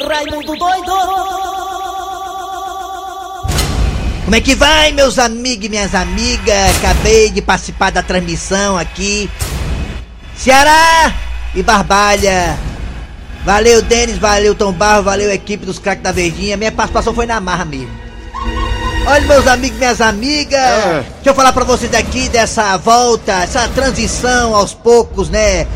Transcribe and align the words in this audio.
Raimundo 0.00 0.56
doido! 0.56 0.92
Como 4.24 4.36
é 4.36 4.40
que 4.40 4.54
vai, 4.54 4.92
meus 4.92 5.18
amigos 5.18 5.66
e 5.66 5.68
minhas 5.68 5.94
amigas? 5.94 6.76
Acabei 6.78 7.30
de 7.30 7.42
participar 7.42 7.90
da 7.90 8.02
transmissão 8.02 8.78
aqui. 8.78 9.30
Ceará 10.36 11.12
e 11.54 11.62
Barbalha. 11.62 12.58
Valeu, 13.44 13.82
Denis, 13.82 14.18
valeu, 14.18 14.54
Tom 14.54 14.72
Barro, 14.72 15.02
valeu, 15.02 15.30
equipe 15.30 15.66
dos 15.66 15.78
craques 15.78 16.02
da 16.02 16.12
Verdinha. 16.12 16.56
Minha 16.56 16.72
participação 16.72 17.12
foi 17.12 17.26
na 17.26 17.40
marra 17.40 17.64
mesmo. 17.64 17.90
Olha, 19.04 19.26
meus 19.26 19.46
amigos 19.48 19.76
e 19.76 19.80
minhas 19.80 20.00
amigas, 20.00 20.60
É. 20.60 21.04
deixa 21.16 21.30
eu 21.30 21.34
falar 21.34 21.52
pra 21.52 21.64
vocês 21.64 21.92
aqui 21.92 22.28
dessa 22.28 22.76
volta, 22.78 23.32
essa 23.42 23.68
transição 23.68 24.54
aos 24.54 24.72
poucos, 24.72 25.28
né? 25.28 25.66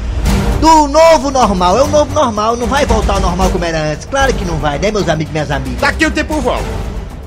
Do 0.66 0.88
novo 0.88 1.30
normal. 1.30 1.78
É 1.78 1.82
o 1.82 1.86
novo 1.86 2.12
normal, 2.12 2.56
não 2.56 2.66
vai 2.66 2.84
voltar 2.84 3.14
ao 3.14 3.20
normal 3.20 3.48
como 3.50 3.64
era 3.64 3.92
antes. 3.92 4.04
Claro 4.04 4.34
que 4.34 4.44
não 4.44 4.58
vai, 4.58 4.80
né, 4.80 4.90
meus 4.90 5.08
amigos 5.08 5.30
e 5.30 5.32
minhas 5.32 5.50
amigas? 5.52 5.80
Daqui 5.80 6.04
o 6.04 6.10
tempo 6.10 6.40
volta. 6.40 6.64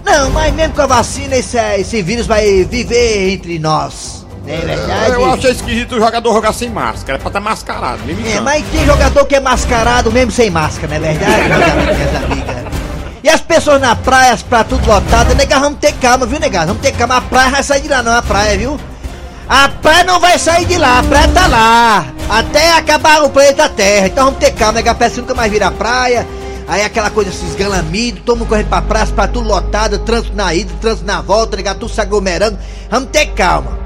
Não, 0.04 0.30
mas 0.32 0.54
mesmo 0.54 0.74
com 0.74 0.82
a 0.82 0.86
vacina, 0.86 1.38
esse, 1.38 1.58
esse 1.78 2.02
vírus 2.02 2.28
vai 2.28 2.66
viver 2.66 3.32
entre 3.32 3.58
nós. 3.58 4.26
Não 4.46 4.54
é 4.54 4.58
verdade? 4.58 5.14
Eu 5.14 5.32
achei 5.32 5.52
esquisito 5.52 5.96
o 5.96 6.00
jogador 6.00 6.34
jogar 6.34 6.52
sem 6.52 6.70
máscara, 6.70 7.18
é 7.18 7.22
pra 7.22 7.30
estar 7.30 7.40
mascarado. 7.40 8.02
Nem 8.06 8.14
me 8.14 8.30
É, 8.30 8.42
mas 8.42 8.66
tem 8.74 8.86
jogador 8.86 9.26
que 9.26 9.36
é 9.36 9.40
mascarado 9.40 10.12
mesmo 10.12 10.32
sem 10.32 10.50
máscara, 10.50 11.00
não 11.00 11.08
é 11.08 11.14
verdade, 11.14 11.48
meus 11.48 11.64
amigos, 11.64 11.96
minhas 11.96 12.24
amigas? 12.24 12.56
E 13.24 13.30
as 13.30 13.40
pessoas 13.40 13.80
na 13.80 13.96
praia, 13.96 14.34
as 14.34 14.44
praias 14.44 14.68
tudo 14.68 14.86
lotadas, 14.86 15.34
nega, 15.38 15.58
vamos 15.60 15.80
ter 15.80 15.94
calma, 15.94 16.26
viu, 16.26 16.42
nega? 16.42 16.66
Vamos 16.66 16.82
ter 16.82 16.92
calma, 16.92 17.16
a 17.16 17.22
praia 17.22 17.52
vai 17.52 17.64
sair 17.64 17.82
de 17.82 17.88
lá 17.88 18.04
não, 18.04 18.14
a 18.14 18.22
praia, 18.22 18.58
viu? 18.58 18.78
A 19.48 19.70
praia 19.70 20.04
não 20.04 20.20
vai 20.20 20.38
sair 20.38 20.66
de 20.66 20.78
lá, 20.78 21.00
a 21.00 21.04
praia 21.04 21.28
tá 21.30 21.48
lá, 21.48 22.06
até 22.30 22.72
acabar 22.74 23.24
o 23.24 23.30
planeta 23.30 23.68
Terra. 23.68 24.08
Então 24.08 24.26
vamos 24.26 24.40
ter 24.40 24.52
calma, 24.52 24.82
parece 24.84 25.16
que 25.16 25.22
nunca 25.22 25.34
mais 25.34 25.52
vira 25.52 25.68
a 25.68 25.72
praia. 25.72 26.26
Aí 26.68 26.84
aquela 26.84 27.10
coisa, 27.10 27.32
esses 27.32 27.56
galamidos, 27.56 28.22
todo 28.24 28.38
mundo 28.38 28.48
correndo 28.48 28.68
pra 28.70 28.82
praia, 28.82 29.08
pra 29.08 29.28
tudo 29.28 29.48
lotado, 29.48 29.98
trânsito 30.00 30.36
na 30.36 30.54
ida, 30.54 30.72
trânsito 30.80 31.06
na 31.06 31.20
volta, 31.20 31.58
nega, 31.58 31.74
tudo 31.74 31.92
se 31.92 32.00
aglomerando. 32.00 32.60
Vamos 32.92 33.10
ter 33.10 33.26
calma. 33.28 33.80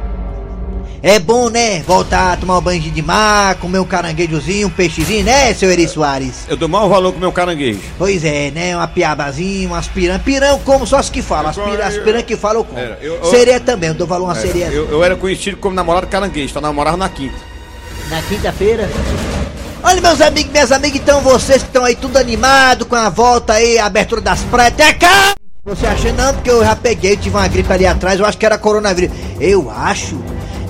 É 1.02 1.20
bom, 1.20 1.50
né? 1.50 1.82
Voltar 1.86 2.32
a 2.34 2.38
tomar 2.38 2.58
um 2.58 2.62
banho 2.62 2.80
de 2.82 3.02
mar, 3.02 3.56
comer 3.56 3.80
um 3.80 3.84
caranguejozinho, 3.86 4.68
um 4.68 4.70
peixezinho, 4.70 5.26
né, 5.26 5.54
seu 5.54 5.70
Eri 5.70 5.86
Soares? 5.86 6.46
Eu 6.48 6.56
dou 6.56 6.70
mau 6.70 6.88
valor 6.88 7.12
com 7.12 7.18
o 7.18 7.22
meu 7.22 7.32
caranguejo. 7.32 7.80
Pois 7.98 8.24
é, 8.24 8.52
né? 8.52 8.74
Uma 8.76 8.88
piabazinha, 8.88 9.68
umas 9.68 9.88
piranha. 9.88 10.20
Pirão 10.20 10.60
como 10.60 10.88
só 10.88 10.98
as 10.98 11.10
que 11.10 11.22
falam. 11.22 11.50
As, 11.52 11.58
pira, 11.58 11.88
as 11.88 12.24
que 12.24 12.38
falam 12.38 12.60
eu 12.62 12.64
como. 12.64 12.80
Era, 12.80 12.98
eu- 13.02 13.16
eu- 13.16 13.26
Sereia 13.26 13.60
também, 13.60 13.90
eu 13.90 13.96
dou 13.96 14.08
valor 14.08 14.26
a 14.26 14.28
uma 14.30 14.36
sereia. 14.36 14.66
Eu, 14.68 14.90
eu 14.90 15.04
era 15.04 15.16
conhecido 15.18 15.58
como 15.58 15.76
namorado 15.76 16.08
caranguejo, 16.08 16.54
só 16.54 16.62
namorava 16.62 16.96
na 16.96 17.10
quinta. 17.10 17.36
Na 18.14 18.22
quinta-feira. 18.22 18.88
Olha, 19.82 20.00
meus 20.00 20.22
amigos, 20.22 20.52
minhas 20.52 20.72
amigas, 20.72 21.02
então 21.02 21.20
vocês 21.22 21.64
que 21.64 21.70
estão 21.70 21.84
aí 21.84 21.96
tudo 21.96 22.16
animado 22.18 22.86
com 22.86 22.96
a 22.96 23.10
volta 23.10 23.54
aí, 23.54 23.80
a 23.80 23.88
abertura 23.88 24.22
das 24.22 24.40
praias. 24.42 24.72
Até 24.72 24.94
cá! 24.94 25.34
Você 25.66 25.88
acha 25.88 26.14
não? 26.14 26.32
Porque 26.32 26.52
eu 26.52 26.64
já 26.64 26.76
peguei, 26.76 27.18
tive 27.18 27.36
uma 27.36 27.48
gripe 27.48 27.74
ali 27.74 27.88
atrás, 27.88 28.20
eu 28.20 28.26
acho 28.28 28.38
que 28.38 28.46
era 28.46 28.56
coronavírus. 28.56 29.18
Eu 29.40 29.68
acho. 29.72 30.22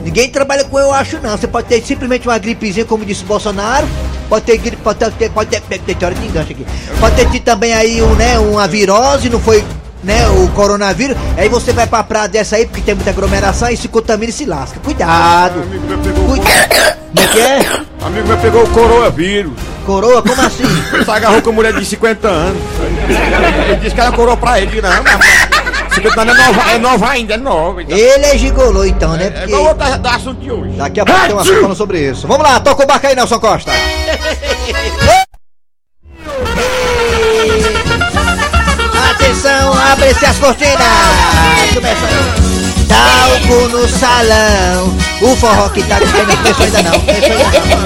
Ninguém 0.06 0.30
trabalha 0.30 0.64
com 0.64 0.80
eu 0.80 0.94
acho 0.94 1.20
não. 1.20 1.32
Você 1.32 1.46
pode 1.46 1.68
ter 1.68 1.84
simplesmente 1.84 2.26
uma 2.30 2.38
gripezinha, 2.38 2.86
como 2.86 3.04
disse 3.04 3.26
o 3.26 3.28
Bolsonaro. 3.28 3.90
Pode 4.30 4.46
ter 4.46 4.58
gripe, 4.58 4.78
pode 4.82 5.00
ter, 5.12 5.30
pode 5.30 5.50
ter, 5.50 5.80
tem, 5.80 5.96
teoria 5.96 6.18
de 6.18 6.26
enganche 6.26 6.54
aqui. 6.54 6.66
Pode 6.98 7.16
ter 7.18 7.30
tido 7.30 7.44
também 7.44 7.74
aí 7.74 8.02
um, 8.02 8.16
né, 8.16 8.40
uma 8.40 8.66
virose, 8.70 9.30
não 9.30 9.42
foi, 9.42 9.66
né, 10.02 10.30
o 10.30 10.48
coronavírus. 10.52 11.18
Aí 11.36 11.50
você 11.50 11.74
vai 11.74 11.88
pra 11.88 12.06
praia 12.06 12.30
dessa 12.30 12.56
aí, 12.56 12.66
porque 12.66 12.80
tem 12.80 12.96
muita 12.96 13.10
aglomeração, 13.10 13.70
e 13.70 13.76
se 13.76 13.90
contamina 13.90 14.30
e 14.30 14.34
se 14.34 14.46
lasca. 14.46 14.80
Cuidado. 14.80 15.62
Pegou, 16.02 16.26
Cuidado. 16.30 17.03
Como 17.14 17.26
é 17.26 17.28
que 17.32 17.40
é? 17.40 17.82
amigo 18.06 18.28
meu 18.28 18.38
pegou 18.38 18.64
o 18.64 18.70
coronavírus. 18.70 19.54
Coroa, 19.86 20.22
como 20.24 20.42
assim? 20.42 20.64
Ele 20.94 21.06
se 21.06 21.12
agarrou 21.12 21.42
com 21.42 21.52
mulher 21.52 21.74
de 21.74 21.86
50 21.86 22.28
anos. 22.28 22.62
Ele 23.68 23.76
disse 23.78 23.94
que 23.94 24.02
ela 24.02 24.12
coroa 24.12 24.38
pra 24.38 24.60
ele. 24.60 24.82
Não, 24.82 24.90
mas 25.04 25.94
50 25.96 26.22
anos 26.22 26.34
é 26.34 26.38
nova, 26.48 26.72
é 26.72 26.78
nova 26.80 27.10
ainda, 27.10 27.34
é 27.34 27.38
nova. 27.38 27.84
Então. 27.84 27.98
Ele 27.98 28.26
é 28.26 28.38
gigolô 28.38 28.86
então, 28.86 29.14
né? 29.14 29.26
É 29.28 29.30
Porque 29.32 29.46
igual 29.52 29.64
outro 29.66 29.98
da 30.00 30.16
assunto 30.16 30.40
de 30.42 30.52
hoje. 30.52 30.72
daqui 30.76 31.00
a 31.02 31.06
pouco 31.06 31.22
tem 31.28 31.36
um 31.36 31.40
assunto 31.40 31.56
falando 31.62 31.76
sobre 31.76 32.00
isso. 32.00 32.28
Vamos 32.28 32.44
lá, 32.48 32.60
toca 32.60 32.84
o 32.84 32.88
barco 32.88 33.08
aí, 33.08 33.16
Nelson 33.16 33.40
Costa. 33.40 33.72
Atenção, 39.12 39.74
abre-se 39.74 40.26
as 40.26 40.38
cortinas. 40.40 40.78
Começa 41.74 42.06
aí. 42.06 42.43
Talco 42.88 43.68
no 43.70 43.88
salão. 43.88 44.98
O 45.22 45.36
forró 45.36 45.70
que 45.70 45.84
tá 45.84 45.98
tendo 46.00 46.28
não 46.28 46.38
começou 46.38 46.66
ainda 46.66 46.84
não. 46.84 47.00
Começou 47.00 47.32
ainda 47.32 47.76
não. 47.76 47.84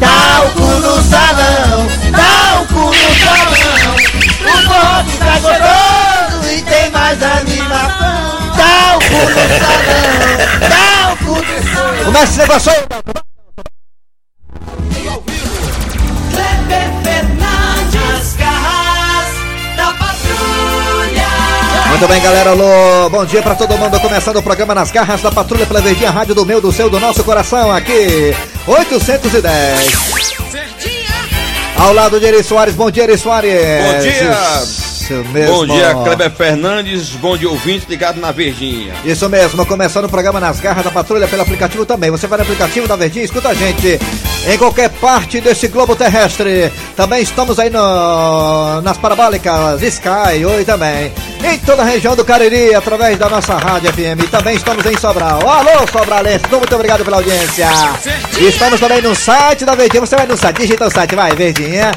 Talco 0.00 0.60
no 0.60 1.02
salão. 1.02 1.88
Talco 2.12 2.80
no 2.94 3.10
salão. 3.24 3.96
O 4.44 4.62
forró 4.66 5.02
que 5.04 5.16
tá 5.18 5.38
gostoso 5.40 6.52
e 6.52 6.62
tem 6.62 6.90
mais 6.90 7.22
animação. 7.22 8.52
Talco 8.56 9.14
no 9.14 9.48
salão. 9.60 10.36
Talco 10.68 11.32
no 11.34 11.74
salão. 11.74 12.04
Começa 12.04 12.24
esse 12.24 12.38
negócio 12.38 12.72
aí. 12.72 13.25
Muito 21.96 22.08
bem, 22.08 22.20
galera. 22.20 22.50
Alô, 22.50 23.08
bom 23.08 23.24
dia 23.24 23.40
pra 23.40 23.54
todo 23.54 23.74
mundo. 23.78 23.98
Começando 24.00 24.36
o 24.36 24.42
programa 24.42 24.74
Nas 24.74 24.90
Garras 24.90 25.22
da 25.22 25.32
Patrulha 25.32 25.64
pela 25.64 25.80
Verdinha 25.80 26.10
Rádio 26.10 26.34
do 26.34 26.44
meu, 26.44 26.60
do 26.60 26.70
seu, 26.70 26.90
do 26.90 27.00
nosso 27.00 27.24
coração. 27.24 27.72
Aqui, 27.72 28.36
810. 28.66 29.42
Ao 31.78 31.94
lado 31.94 32.20
de 32.20 32.26
Eri 32.26 32.44
Soares. 32.44 32.74
Bom 32.74 32.90
dia, 32.90 33.04
Eri 33.04 33.16
Soares. 33.16 33.50
Bom 33.54 33.98
dia. 34.00 34.85
Isso 35.06 35.24
mesmo. 35.32 35.54
Bom 35.54 35.66
dia, 35.66 35.94
Kleber 35.94 36.30
Fernandes. 36.32 37.10
Bom 37.10 37.36
dia, 37.36 37.48
ouvinte 37.48 37.86
ligado 37.88 38.20
na 38.20 38.32
Verdinha. 38.32 38.92
Isso 39.04 39.28
mesmo, 39.28 39.64
começando 39.64 40.06
o 40.06 40.08
programa 40.08 40.40
Nas 40.40 40.58
Garras 40.58 40.84
da 40.84 40.90
Patrulha 40.90 41.28
pelo 41.28 41.42
aplicativo 41.42 41.86
também. 41.86 42.10
Você 42.10 42.26
vai 42.26 42.38
no 42.38 42.42
aplicativo 42.42 42.88
da 42.88 42.96
Verdinha, 42.96 43.24
escuta 43.24 43.50
a 43.50 43.54
gente 43.54 44.00
em 44.48 44.58
qualquer 44.58 44.90
parte 44.90 45.40
desse 45.40 45.68
globo 45.68 45.94
terrestre. 45.94 46.72
Também 46.96 47.22
estamos 47.22 47.56
aí 47.60 47.70
no, 47.70 48.80
nas 48.82 48.98
parabólicas 48.98 49.80
Sky, 49.80 50.44
Oi 50.44 50.64
também. 50.64 51.12
Em 51.44 51.58
toda 51.60 51.82
a 51.82 51.84
região 51.84 52.16
do 52.16 52.24
Cariri, 52.24 52.74
através 52.74 53.16
da 53.16 53.28
nossa 53.28 53.56
rádio 53.56 53.92
FM. 53.92 54.24
E 54.24 54.26
também 54.26 54.56
estamos 54.56 54.84
em 54.86 54.98
Sobral. 54.98 55.48
Alô, 55.48 55.86
Sobralense, 55.86 56.44
muito 56.50 56.74
obrigado 56.74 57.04
pela 57.04 57.18
audiência. 57.18 57.68
Estamos 58.40 58.80
também 58.80 59.00
no 59.00 59.14
site 59.14 59.64
da 59.64 59.76
Verdinha. 59.76 60.00
Você 60.00 60.16
vai 60.16 60.26
no 60.26 60.36
site, 60.36 60.62
digita 60.62 60.86
o 60.86 60.90
site, 60.90 61.14
vai, 61.14 61.32
Verdinha. 61.36 61.92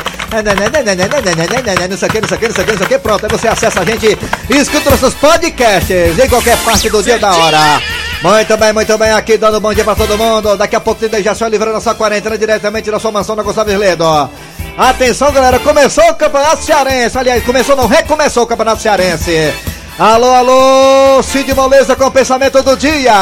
Não 1.89 1.97
sei 1.97 2.07
o 2.07 2.11
que, 2.11 2.21
não 2.21 2.27
sei 2.27 2.37
o 2.37 2.39
que, 2.39 2.47
não 2.47 2.55
sei 2.55 2.63
o 2.63 2.65
que, 2.65 2.71
não 2.71 2.77
sei 2.77 2.85
o 2.85 2.89
que. 2.89 2.99
Pronto, 2.99 3.25
aí 3.25 3.31
você 3.31 3.47
acessa 3.47 3.81
a 3.81 3.85
gente 3.85 4.17
e 4.49 4.57
escuta 4.57 4.91
nossos 4.91 5.13
podcasts 5.15 6.19
em 6.19 6.29
qualquer 6.29 6.57
parte 6.59 6.89
do 6.89 7.01
dia 7.01 7.17
da 7.17 7.35
hora. 7.35 7.81
Muito 8.21 8.57
bem, 8.57 8.73
muito 8.73 8.97
bem, 8.97 9.11
aqui 9.11 9.37
dando 9.37 9.59
bom 9.59 9.73
dia 9.73 9.83
pra 9.83 9.95
todo 9.95 10.17
mundo. 10.17 10.57
Daqui 10.57 10.75
a 10.75 10.79
pouco 10.79 10.99
tem 10.99 11.09
Dejação 11.09 11.47
livrando 11.47 11.77
a 11.77 11.81
sua 11.81 11.95
quarentena 11.95 12.37
diretamente 12.37 12.91
da 12.91 12.99
sua 12.99 13.11
mansão 13.11 13.35
na 13.35 13.43
Gonçalves 13.43 13.77
Ledo. 13.77 14.29
Atenção, 14.77 15.31
galera, 15.31 15.57
começou 15.59 16.03
o 16.09 16.15
Campeonato 16.15 16.63
Cearense. 16.63 17.17
Aliás, 17.17 17.43
começou, 17.43 17.75
não 17.75 17.87
recomeçou 17.87 18.43
o 18.43 18.47
Campeonato 18.47 18.81
Cearense. 18.81 19.53
Alô, 19.97 20.33
alô, 20.33 21.23
Cid 21.23 21.53
Moleza 21.53 21.95
com 21.95 22.05
o 22.05 22.11
pensamento 22.11 22.61
do 22.61 22.77
dia. 22.77 23.13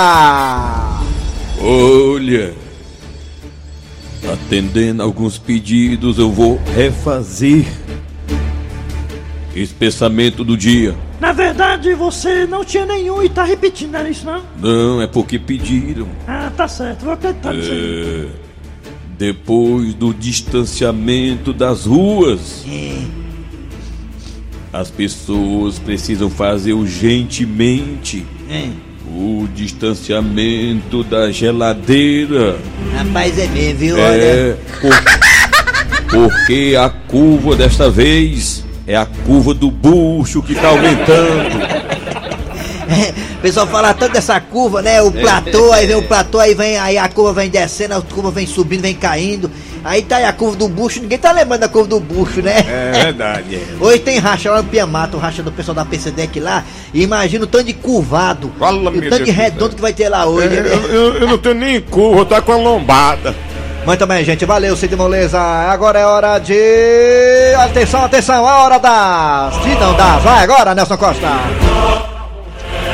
Olha, 1.59 2.53
atendendo 4.31 5.01
alguns 5.01 5.37
pedidos, 5.37 6.17
eu 6.17 6.31
vou 6.31 6.59
refazer 6.75 7.65
esse 9.55 9.73
pensamento 9.73 10.43
do 10.43 10.55
dia. 10.55 10.95
Na 11.19 11.33
verdade, 11.33 11.93
você 11.95 12.45
não 12.45 12.63
tinha 12.63 12.85
nenhum 12.85 13.23
e 13.23 13.29
tá 13.29 13.43
repetindo, 13.43 13.91
não 13.91 13.99
era 13.99 14.09
isso 14.09 14.25
não? 14.25 14.43
Não, 14.59 15.01
é 15.01 15.07
porque 15.07 15.39
pediram. 15.39 16.07
Ah, 16.27 16.51
tá 16.55 16.67
certo, 16.67 17.05
vou 17.05 17.13
acreditar 17.13 17.53
nisso. 17.53 17.71
É, 17.71 18.27
depois 19.17 19.95
do 19.95 20.13
distanciamento 20.13 21.51
das 21.51 21.85
ruas, 21.85 22.63
as 24.71 24.91
pessoas 24.91 25.79
precisam 25.79 26.29
fazer 26.29 26.73
urgentemente 26.73 28.25
o 29.15 29.47
distanciamento 29.53 31.03
da 31.03 31.31
geladeira. 31.31 32.57
Rapaz, 32.95 33.37
é 33.39 33.47
mesmo, 33.47 33.79
viu? 33.79 33.97
É, 33.99 34.55
por- 34.81 35.03
porque 36.09 36.75
a 36.79 36.89
curva 36.89 37.55
desta 37.55 37.89
vez 37.89 38.63
é 38.85 38.95
a 38.95 39.05
curva 39.05 39.53
do 39.53 39.69
bucho 39.71 40.41
que 40.41 40.55
tá 40.55 40.69
aumentando. 40.69 41.57
O 43.37 43.41
pessoal 43.41 43.67
fala 43.67 43.93
tanto 43.93 44.13
dessa 44.13 44.39
curva, 44.39 44.81
né? 44.81 45.01
O 45.01 45.11
platô, 45.11 45.71
aí 45.73 45.85
vem 45.85 45.95
o 45.95 46.03
platô, 46.03 46.39
aí 46.39 46.53
vem, 46.53 46.77
aí 46.77 46.97
a 46.97 47.07
curva 47.09 47.33
vem 47.41 47.49
descendo, 47.49 47.95
a 47.95 48.01
curva 48.01 48.31
vem 48.31 48.47
subindo, 48.47 48.81
vem 48.81 48.95
caindo. 48.95 49.51
Aí 49.89 50.01
tá 50.01 50.17
aí 50.17 50.25
a 50.25 50.33
curva 50.33 50.57
do 50.57 50.67
bucho, 50.67 50.99
ninguém 50.99 51.17
tá 51.17 51.31
lembrando 51.31 51.61
da 51.61 51.69
curva 51.69 51.87
do 51.87 51.97
bucho, 52.01 52.41
né? 52.41 52.57
É 52.67 52.91
verdade. 53.05 53.55
É. 53.55 53.65
Hoje 53.79 53.99
tem 53.99 54.19
racha 54.19 54.51
lá 54.51 54.57
no 54.61 54.65
Piamato, 54.67 55.15
o 55.15 55.19
racha 55.19 55.41
do 55.41 55.49
pessoal 55.49 55.73
da 55.75 55.85
PCDEC 55.85 56.41
lá. 56.41 56.65
Imagina 56.93 57.45
o 57.45 57.47
tanto 57.47 57.63
de 57.67 57.73
curvado. 57.73 58.51
Fala, 58.59 58.91
e 58.93 58.97
o 58.97 59.09
tanto 59.09 59.23
de 59.23 59.31
redondo 59.31 59.75
que 59.77 59.81
vai 59.81 59.93
ter 59.93 60.09
lá 60.09 60.25
hoje. 60.25 60.57
Eu, 60.57 60.63
né? 60.63 60.69
eu- 60.91 61.13
eu 61.21 61.27
não 61.29 61.37
tenho 61.37 61.55
nem 61.55 61.79
curva, 61.79 62.19
eu 62.19 62.25
tô 62.25 62.41
com 62.41 62.51
a 62.51 62.57
lombada. 62.57 63.33
Muito 63.85 64.05
bem, 64.05 64.25
gente. 64.25 64.43
Valeu, 64.43 64.75
Cid 64.75 64.93
Moleza. 64.97 65.39
Agora 65.39 65.97
é 65.97 66.05
hora 66.05 66.37
de. 66.39 67.53
Atenção, 67.57 68.03
atenção, 68.03 68.45
a 68.45 68.63
hora 68.65 68.77
das. 68.79 69.53
Se 69.63 69.69
não 69.79 69.93
das. 69.95 70.21
Vai 70.21 70.43
agora, 70.43 70.75
Nelson 70.75 70.97
Costa. 70.97 71.27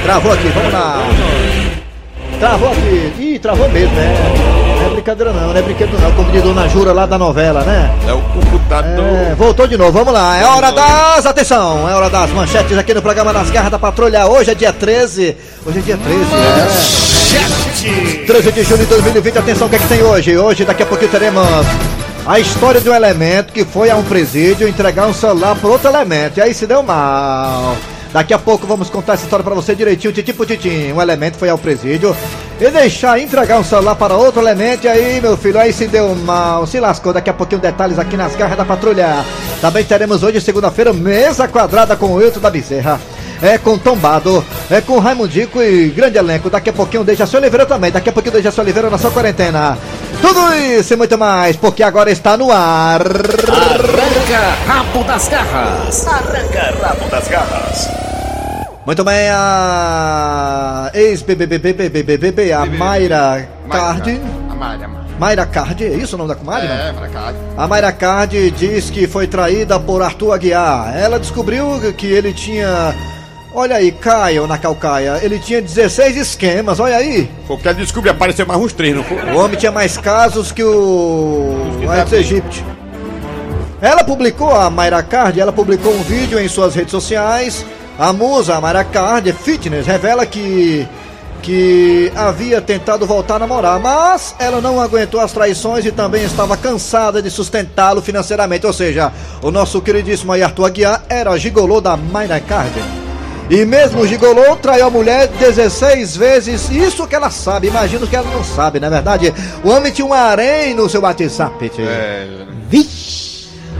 Travou 0.04 0.32
aqui, 0.32 0.48
vamos 0.50 0.72
lá. 0.74 1.02
Travou 2.40 2.70
aqui. 2.72 3.14
Ih, 3.20 3.40
travou 3.40 3.68
mesmo, 3.70 3.96
né? 3.96 4.73
Não 5.04 5.12
é 5.12 5.14
brincadeira 5.16 5.34
não, 5.34 5.50
não 5.50 5.58
é 5.58 5.62
brinquedo 5.62 6.00
não. 6.00 6.14
Como 6.14 6.32
diz 6.32 6.42
Dona 6.42 6.70
Jura 6.70 6.94
lá 6.94 7.06
da 7.06 7.18
novela, 7.18 7.62
né? 7.64 7.94
É 8.08 8.14
o 8.14 8.22
computador. 8.22 9.32
É, 9.32 9.36
voltou 9.36 9.68
de 9.68 9.76
novo, 9.76 9.92
vamos 9.92 10.14
lá. 10.14 10.38
É 10.38 10.46
hora 10.46 10.72
das. 10.72 11.26
Atenção, 11.26 11.90
é 11.90 11.94
hora 11.94 12.10
das 12.10 12.30
manchetes 12.30 12.78
aqui 12.78 12.94
no 12.94 13.02
programa 13.02 13.34
Nas 13.34 13.50
Garras 13.50 13.70
da 13.70 13.78
Patrulha. 13.78 14.26
Hoje 14.26 14.52
é 14.52 14.56
dia 14.56 14.72
13. 14.72 15.36
Hoje 15.66 15.80
é 15.80 15.82
dia 15.82 15.98
13, 15.98 16.20
né? 16.20 18.26
13 18.26 18.52
de 18.54 18.64
julho 18.64 18.80
de 18.80 18.86
2020, 18.86 19.38
atenção, 19.40 19.68
o 19.68 19.70
que 19.70 19.76
é 19.76 19.80
que 19.80 19.88
tem 19.90 20.02
hoje? 20.04 20.38
Hoje, 20.38 20.64
daqui 20.64 20.84
a 20.84 20.86
pouquinho, 20.86 21.12
teremos 21.12 21.46
a 22.26 22.40
história 22.40 22.80
de 22.80 22.90
um 22.90 22.96
elemento 22.96 23.52
que 23.52 23.66
foi 23.66 23.90
a 23.90 23.98
um 23.98 24.04
presídio 24.04 24.70
entregar 24.70 25.08
um 25.08 25.14
celular 25.14 25.54
para 25.56 25.70
outro 25.70 25.90
elemento. 25.90 26.38
E 26.38 26.42
aí 26.42 26.54
se 26.54 26.66
deu 26.66 26.82
mal. 26.82 27.76
Daqui 28.14 28.32
a 28.32 28.38
pouco 28.38 28.68
vamos 28.68 28.92
contar 28.92 29.14
essa 29.14 29.24
história 29.24 29.44
para 29.44 29.56
você 29.56 29.74
direitinho, 29.74 30.14
titi 30.14 30.32
titim. 30.32 30.92
Um 30.94 31.02
elemento 31.02 31.36
foi 31.38 31.50
ao 31.50 31.58
presídio 31.58 32.16
e 32.62 32.70
deixar 32.70 33.20
entregar 33.20 33.60
um 33.60 33.64
celular 33.64 33.96
para 33.96 34.16
outro 34.16 34.40
elemento. 34.40 34.86
E 34.86 34.88
aí, 34.88 35.20
meu 35.20 35.36
filho, 35.36 35.60
aí 35.60 35.74
se 35.74 35.88
deu 35.88 36.14
mal, 36.16 36.68
se 36.68 36.80
lascou. 36.80 37.12
Daqui 37.12 37.32
a 37.32 37.34
pouquinho 37.34 37.60
detalhes 37.60 37.98
aqui 37.98 38.16
nas 38.16 38.36
garras 38.36 38.56
da 38.56 38.64
patrulha. 38.64 39.26
Também 39.60 39.84
teremos 39.84 40.22
hoje, 40.22 40.40
segunda-feira, 40.40 40.94
mesa 40.94 41.48
quadrada 41.48 41.96
com 41.96 42.06
o 42.06 42.14
Wilton 42.14 42.40
da 42.40 42.52
Bezerra 42.52 43.02
é 43.44 43.58
com 43.58 43.78
Tombado, 43.78 44.44
é 44.72 44.80
com 44.80 45.00
Raimundico 45.00 45.62
e 45.62 45.90
grande 45.90 46.18
elenco. 46.18 46.50
Daqui 46.50 46.70
a 46.70 46.74
pouquinho 46.74 47.04
deixa 47.04 47.24
Dejaci 47.26 47.36
Oliveira 47.38 47.66
também. 47.66 47.92
Daqui 47.92 48.10
a 48.10 48.14
pouquinho 48.14 48.32
deixa 48.32 48.50
Dejaci 48.50 48.62
Oliveira 48.62 48.90
na 48.90 48.98
sua 48.98 49.12
quarentena. 49.12 49.78
Tudo 50.22 50.56
isso 50.56 50.94
e 50.94 50.96
muito 50.96 51.18
mais, 51.18 51.58
porque 51.58 51.84
agora 51.84 52.10
está 52.10 52.38
no 52.38 52.50
ar. 52.50 53.02
Arranca 54.14 54.40
rabo 54.68 55.04
das 55.06 55.28
garras. 55.28 56.08
Arranca 56.08 56.76
rabo 56.80 57.10
das 57.10 57.28
garras. 57.28 57.90
Muito 58.86 59.04
bem, 59.04 59.28
a 59.32 60.92
ex-BBBBBBBB, 60.94 62.54
a 62.54 62.64
Mayra 62.64 63.50
Card. 63.72 64.22
A 64.52 64.54
Mayra, 64.54 64.86
a 64.86 64.88
Mayra. 64.88 65.04
Mayra 65.18 65.46
Card, 65.48 65.84
é 65.86 65.96
isso 65.96 66.14
o 66.16 66.20
nome 66.20 66.30
da 66.30 66.36
comadre? 66.36 66.68
não? 66.68 66.76
É, 66.76 66.92
Mayra 66.92 67.10
Card. 67.10 67.38
A 67.58 67.68
Mayra 67.68 67.92
Card 67.92 68.52
diz 68.52 68.92
que 68.92 69.08
foi 69.08 69.26
traída 69.26 69.80
por 69.80 70.04
Arthur 70.04 70.34
Aguiar. 70.34 70.96
Ela 70.96 71.20
descobriu 71.20 71.80
que 71.98 72.06
ele 72.06 72.34
tinha. 72.34 72.94
Olha 73.52 73.78
aí, 73.78 73.92
Caio 73.92 74.46
na 74.46 74.60
Calcaia. 74.60 75.20
Ele 75.24 75.40
tinha 75.40 75.60
16 75.60 76.18
esquemas, 76.18 76.80
olha 76.80 76.98
aí. 76.98 77.32
Foi 77.48 77.56
porque 77.56 77.68
ela 77.68 77.78
descobriu, 77.78 78.12
apareceu 78.12 78.46
mais 78.46 78.60
uns 78.60 78.74
três, 78.74 78.96
não 78.96 79.04
foi? 79.04 79.18
O 79.32 79.40
homem 79.40 79.58
tinha 79.58 79.72
mais 79.72 79.98
casos 79.98 80.52
que 80.52 80.64
o. 80.64 81.56
Aedes 81.90 82.14
aegypti. 82.14 82.73
Ela 83.84 84.02
publicou, 84.02 84.50
a 84.50 84.70
Mayra 84.70 85.04
Card, 85.04 85.38
ela 85.42 85.52
publicou 85.52 85.94
um 85.94 86.04
vídeo 86.04 86.40
em 86.40 86.48
suas 86.48 86.74
redes 86.74 86.92
sociais. 86.92 87.66
A 88.00 88.14
musa, 88.14 88.56
a 88.56 88.62
Mayra 88.62 88.86
Card, 88.86 89.34
fitness, 89.34 89.86
revela 89.86 90.26
que 90.26 90.88
que 91.42 92.10
havia 92.16 92.62
tentado 92.62 93.06
voltar 93.06 93.36
a 93.36 93.40
namorar, 93.40 93.78
mas 93.78 94.34
ela 94.40 94.62
não 94.62 94.80
aguentou 94.80 95.20
as 95.20 95.34
traições 95.34 95.86
e 95.86 95.92
também 95.92 96.24
estava 96.24 96.56
cansada 96.56 97.22
de 97.22 97.30
sustentá-lo 97.30 98.02
financeiramente. 98.02 98.66
Ou 98.66 98.72
seja, 98.72 99.12
o 99.42 99.52
nosso 99.52 99.82
queridíssimo 99.82 100.32
aí 100.32 100.42
Arthur 100.42 100.68
Aguiar 100.68 101.04
era 101.10 101.38
gigolô 101.38 101.82
da 101.82 101.98
Mayra 101.98 102.40
Card. 102.40 102.82
E 103.50 103.66
mesmo 103.66 104.08
gigolô 104.08 104.56
traiu 104.56 104.88
a 104.88 104.90
mulher 104.90 105.28
16 105.28 106.16
vezes, 106.16 106.70
isso 106.70 107.06
que 107.06 107.16
ela 107.16 107.30
sabe, 107.30 107.68
imagino 107.68 108.08
que 108.08 108.16
ela 108.16 108.32
não 108.32 108.46
sabe, 108.46 108.80
não 108.80 108.88
é 108.88 108.92
verdade? 108.92 109.34
O 109.62 109.70
homem 109.70 109.92
tinha 109.92 110.08
um 110.08 110.14
harém 110.14 110.74
no 110.74 110.88
seu 110.88 111.02
WhatsApp. 111.02 111.68
tio. 111.68 111.86
É. 111.86 112.26
Vixe! 112.70 113.03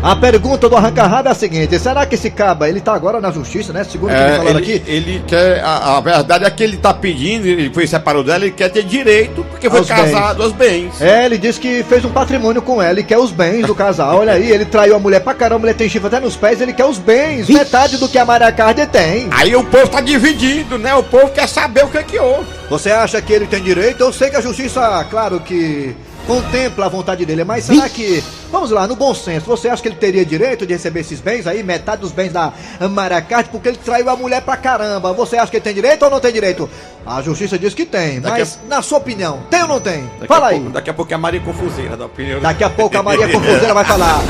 A 0.04 0.18
pergunta 0.18 0.68
do 0.68 0.76
arranca-rabo 0.76 1.30
é 1.30 1.32
a 1.32 1.34
seguinte: 1.36 1.80
será 1.80 2.06
que 2.06 2.16
esse 2.16 2.30
caba 2.30 2.68
ele 2.68 2.82
tá 2.82 2.94
agora 2.94 3.22
na 3.22 3.32
justiça, 3.32 3.72
né? 3.72 3.86
Segundo 3.86 4.12
o 4.12 4.14
que 4.14 4.20
me 4.22 4.26
É, 4.30 4.36
falaram 4.36 4.60
ele, 4.60 4.74
aqui. 4.76 4.84
ele 4.92 5.24
quer. 5.26 5.64
A, 5.64 5.96
a 5.98 6.02
verdade 6.02 6.44
é 6.44 6.50
que 6.50 6.62
ele 6.62 6.76
tá 6.76 6.94
pedindo, 6.94 7.48
ele 7.48 7.74
foi 7.74 7.88
separado 7.88 8.26
dela, 8.26 8.44
ele 8.44 8.52
quer 8.54 8.70
ter 8.70 8.84
direito, 8.84 9.46
porque 9.50 9.70
foi 9.70 9.80
Aos 9.80 9.88
casado 9.88 10.44
aos 10.44 10.52
bens. 10.52 11.02
É, 11.02 11.26
ele 11.26 11.38
disse 11.38 11.58
que 11.58 11.84
fez 11.84 12.04
um 12.04 12.10
patrimônio 12.10 12.62
com 12.62 12.82
ela 12.82 13.00
e 13.00 13.04
quer 13.04 13.18
os 13.18 13.32
bens 13.32 13.66
do 13.66 13.74
casal. 13.74 14.18
Olha 14.20 14.34
aí, 14.34 14.52
ele 14.52 14.66
traiu 14.66 14.94
a 14.94 15.00
mulher 15.00 15.22
pra 15.22 15.34
caramba, 15.34 15.56
a 15.56 15.60
mulher 15.60 15.74
tem 15.76 15.88
chifre 15.88 16.08
até 16.08 16.20
nos 16.20 16.36
pés, 16.36 16.60
ele 16.60 16.74
quer 16.74 16.84
os 16.86 16.98
bens, 16.98 17.48
metade 17.48 17.96
do 17.96 18.10
que 18.10 18.18
a 18.18 18.26
Maria 18.26 18.52
Cardi 18.52 18.86
tem. 18.88 19.30
Aí 19.32 19.56
o 19.56 19.64
povo 19.64 19.88
tá 19.88 20.02
dividido, 20.02 20.78
né? 20.78 20.94
O 20.96 21.04
povo 21.04 21.30
quer 21.30 21.48
saber 21.48 21.86
o 21.86 21.88
que 21.88 21.98
é 21.98 22.04
que 22.04 22.20
houve. 22.20 22.46
Você 22.70 22.92
acha 22.92 23.22
que 23.22 23.32
ele 23.32 23.48
tem 23.48 23.64
direito? 23.64 24.02
Eu 24.02 24.12
sei 24.12 24.30
que 24.30 24.36
a 24.36 24.42
justiça, 24.42 25.06
claro 25.10 25.40
que 25.40 25.96
contempla 26.28 26.86
a 26.86 26.90
vontade 26.90 27.26
dele, 27.26 27.44
mas 27.44 27.66
será 27.66 27.88
que, 27.90 28.24
vamos 28.52 28.72
lá, 28.72 28.88
no 28.88 28.96
bom 28.96 29.14
senso, 29.14 29.46
você 29.46 29.68
acha 29.70 29.82
que 29.82 29.88
ele 29.90 29.96
teria 29.96 30.26
direito 30.26 30.66
de 30.66 30.74
receber 30.74 31.02
esses 31.02 31.20
bens 31.20 31.46
aí, 31.48 31.62
metade 31.64 32.02
dos 32.02 32.12
bens 32.12 32.32
da 32.32 32.54
Maria 32.92 33.22
Cardi, 33.22 33.50
porque 33.50 33.68
ele 33.70 33.78
traiu 33.78 34.10
a 34.10 34.16
mulher 34.16 34.42
pra 34.42 34.56
caramba? 34.56 35.12
Você 35.14 35.38
acha 35.38 35.52
que 35.52 35.58
ele 35.58 35.64
tem 35.64 35.74
direito 35.74 36.04
ou 36.04 36.10
não 36.12 36.20
tem 36.20 36.32
direito? 36.32 36.70
A 37.06 37.22
justiça 37.22 37.60
diz 37.60 37.74
que 37.74 37.86
tem, 37.86 38.20
mas 38.22 38.60
na 38.70 38.82
sua 38.82 38.98
opinião, 39.00 39.42
tem 39.50 39.62
ou 39.64 39.68
não 39.68 39.80
tem? 39.80 40.04
Daqui 40.20 40.28
Fala 40.28 40.46
a 40.46 40.50
aí. 40.50 40.56
pouco- 40.58 40.72
daqui 40.72 40.90
a 40.90 40.94
pouco 40.94 41.12
é 41.12 41.16
a 41.16 41.18
Maria 41.20 41.42
Confuseira 41.42 41.98
da 41.98 42.06
opinião. 42.06 42.40
Daqui 42.40 42.64
a 42.64 42.70
pouco 42.70 42.98
a 42.98 43.04
Maria 43.04 43.28
Confuseira 43.28 43.74
vai 43.74 43.84
falar. 43.86 44.24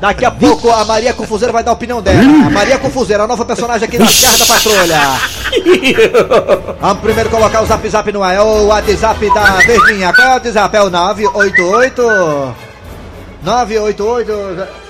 Daqui 0.00 0.24
a 0.24 0.30
pouco 0.30 0.70
a 0.70 0.84
Maria 0.84 1.12
Confuseira 1.12 1.52
vai 1.52 1.64
dar 1.64 1.72
a 1.72 1.74
opinião 1.74 2.00
dela. 2.00 2.20
A 2.20 2.50
Maria 2.50 2.78
Confuseira, 2.78 3.24
a 3.24 3.26
nova 3.26 3.44
personagem 3.44 3.86
aqui 3.86 3.98
nas 3.98 4.20
garras 4.20 4.38
da 4.38 4.46
patrulha. 4.46 4.98
Vamos 6.80 7.02
primeiro 7.02 7.30
colocar 7.30 7.62
o 7.62 7.66
zap 7.66 7.88
zap 7.88 8.12
no 8.12 8.22
ar. 8.22 8.34
É 8.34 8.40
o 8.40 8.66
WhatsApp 8.66 9.32
da 9.32 9.44
Verdinha. 9.58 10.12
Qual 10.12 10.26
é 10.26 10.30
o 10.30 10.34
WhatsApp? 10.34 10.76
É 10.76 10.82
o 10.82 10.90
988. 10.90 12.02
988. 13.42 14.87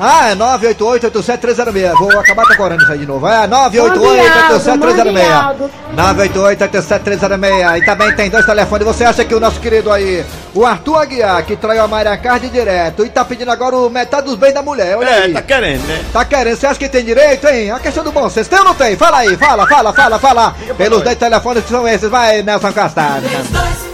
Ah, 0.00 0.30
é 0.30 0.34
988-87306. 0.34 1.92
Vou 1.98 2.18
acabar 2.18 2.44
decorando 2.46 2.82
isso 2.82 2.92
aí 2.92 2.98
de 2.98 3.06
novo. 3.06 3.26
É 3.28 3.46
988-87306. 3.46 5.70
988-87306. 5.96 7.78
E 7.78 7.84
também 7.84 8.14
tem 8.16 8.30
dois 8.30 8.44
telefones. 8.44 8.86
Você 8.86 9.04
acha 9.04 9.24
que 9.24 9.34
o 9.34 9.40
nosso 9.40 9.60
querido 9.60 9.90
aí, 9.92 10.24
o 10.54 10.64
Arthur 10.66 10.96
Aguiar, 10.96 11.44
que 11.44 11.56
traiu 11.56 11.84
a 11.84 11.88
Mayra 11.88 12.16
Card 12.16 12.48
direto 12.48 13.04
e 13.04 13.10
tá 13.10 13.24
pedindo 13.24 13.50
agora 13.50 13.76
o 13.76 13.90
metade 13.90 14.26
dos 14.26 14.36
bens 14.36 14.54
da 14.54 14.62
mulher? 14.62 14.96
Olha 14.96 15.08
É, 15.08 15.22
aí. 15.24 15.32
tá 15.32 15.42
querendo, 15.42 15.86
né? 15.86 16.04
Tá 16.12 16.24
querendo? 16.24 16.56
Você 16.56 16.66
acha 16.66 16.78
que 16.78 16.88
tem 16.88 17.04
direito, 17.04 17.46
hein? 17.48 17.70
A 17.70 17.78
questão 17.78 18.02
do 18.02 18.12
bom 18.12 18.28
senso. 18.28 18.50
Tem 18.50 18.58
ou 18.58 18.64
não 18.64 18.74
tem? 18.74 18.96
Fala 18.96 19.18
aí, 19.18 19.36
fala, 19.36 19.66
fala, 19.66 19.92
fala, 19.92 20.18
fala. 20.18 20.54
Pelos 20.76 21.02
dois 21.02 21.16
telefones 21.16 21.64
que 21.64 21.70
são 21.70 21.86
esses. 21.86 22.08
Vai, 22.10 22.42
Nelson 22.42 22.72
Castanho. 22.72 23.22
3261 23.22 23.91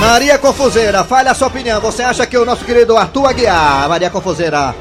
Maria 0.00 0.38
Confuseira, 0.38 1.04
fale 1.04 1.28
a 1.28 1.34
sua 1.34 1.48
opinião. 1.48 1.78
Você 1.82 2.02
acha 2.02 2.26
que 2.26 2.36
o 2.36 2.44
nosso 2.46 2.64
querido 2.64 2.96
Arthur 2.96 3.26
Aguiar, 3.26 3.86
Maria 3.86 4.08
Confuseira, 4.08 4.74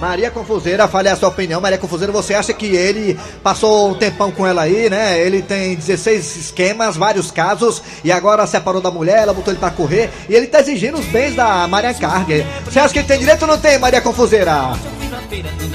Maria 0.00 0.32
Confuseira, 0.32 0.88
fale 0.88 1.08
a 1.08 1.14
sua 1.14 1.28
opinião. 1.28 1.60
Maria 1.60 1.78
Confuseira, 1.78 2.12
você 2.12 2.34
acha 2.34 2.52
que 2.52 2.66
ele 2.66 3.16
passou 3.40 3.92
um 3.92 3.94
tempão 3.94 4.32
com 4.32 4.44
ela 4.44 4.62
aí, 4.62 4.90
né? 4.90 5.16
Ele 5.20 5.42
tem 5.42 5.76
16 5.76 6.36
esquemas, 6.36 6.96
vários 6.96 7.30
casos, 7.30 7.80
e 8.02 8.10
agora 8.10 8.48
separou 8.48 8.80
da 8.80 8.90
mulher, 8.90 9.22
ela 9.22 9.32
botou 9.32 9.52
ele 9.52 9.60
pra 9.60 9.70
correr, 9.70 10.10
e 10.28 10.34
ele 10.34 10.48
tá 10.48 10.58
exigindo 10.58 10.98
os 10.98 11.06
bens 11.06 11.36
da 11.36 11.68
Maria 11.68 11.94
Carga. 11.94 12.44
Você 12.64 12.80
acha 12.80 12.92
que 12.92 12.98
ele 12.98 13.08
tem 13.08 13.18
direito 13.20 13.42
ou 13.42 13.48
não 13.48 13.58
tem, 13.58 13.78
Maria 13.78 14.00
Confuseira? 14.00 14.72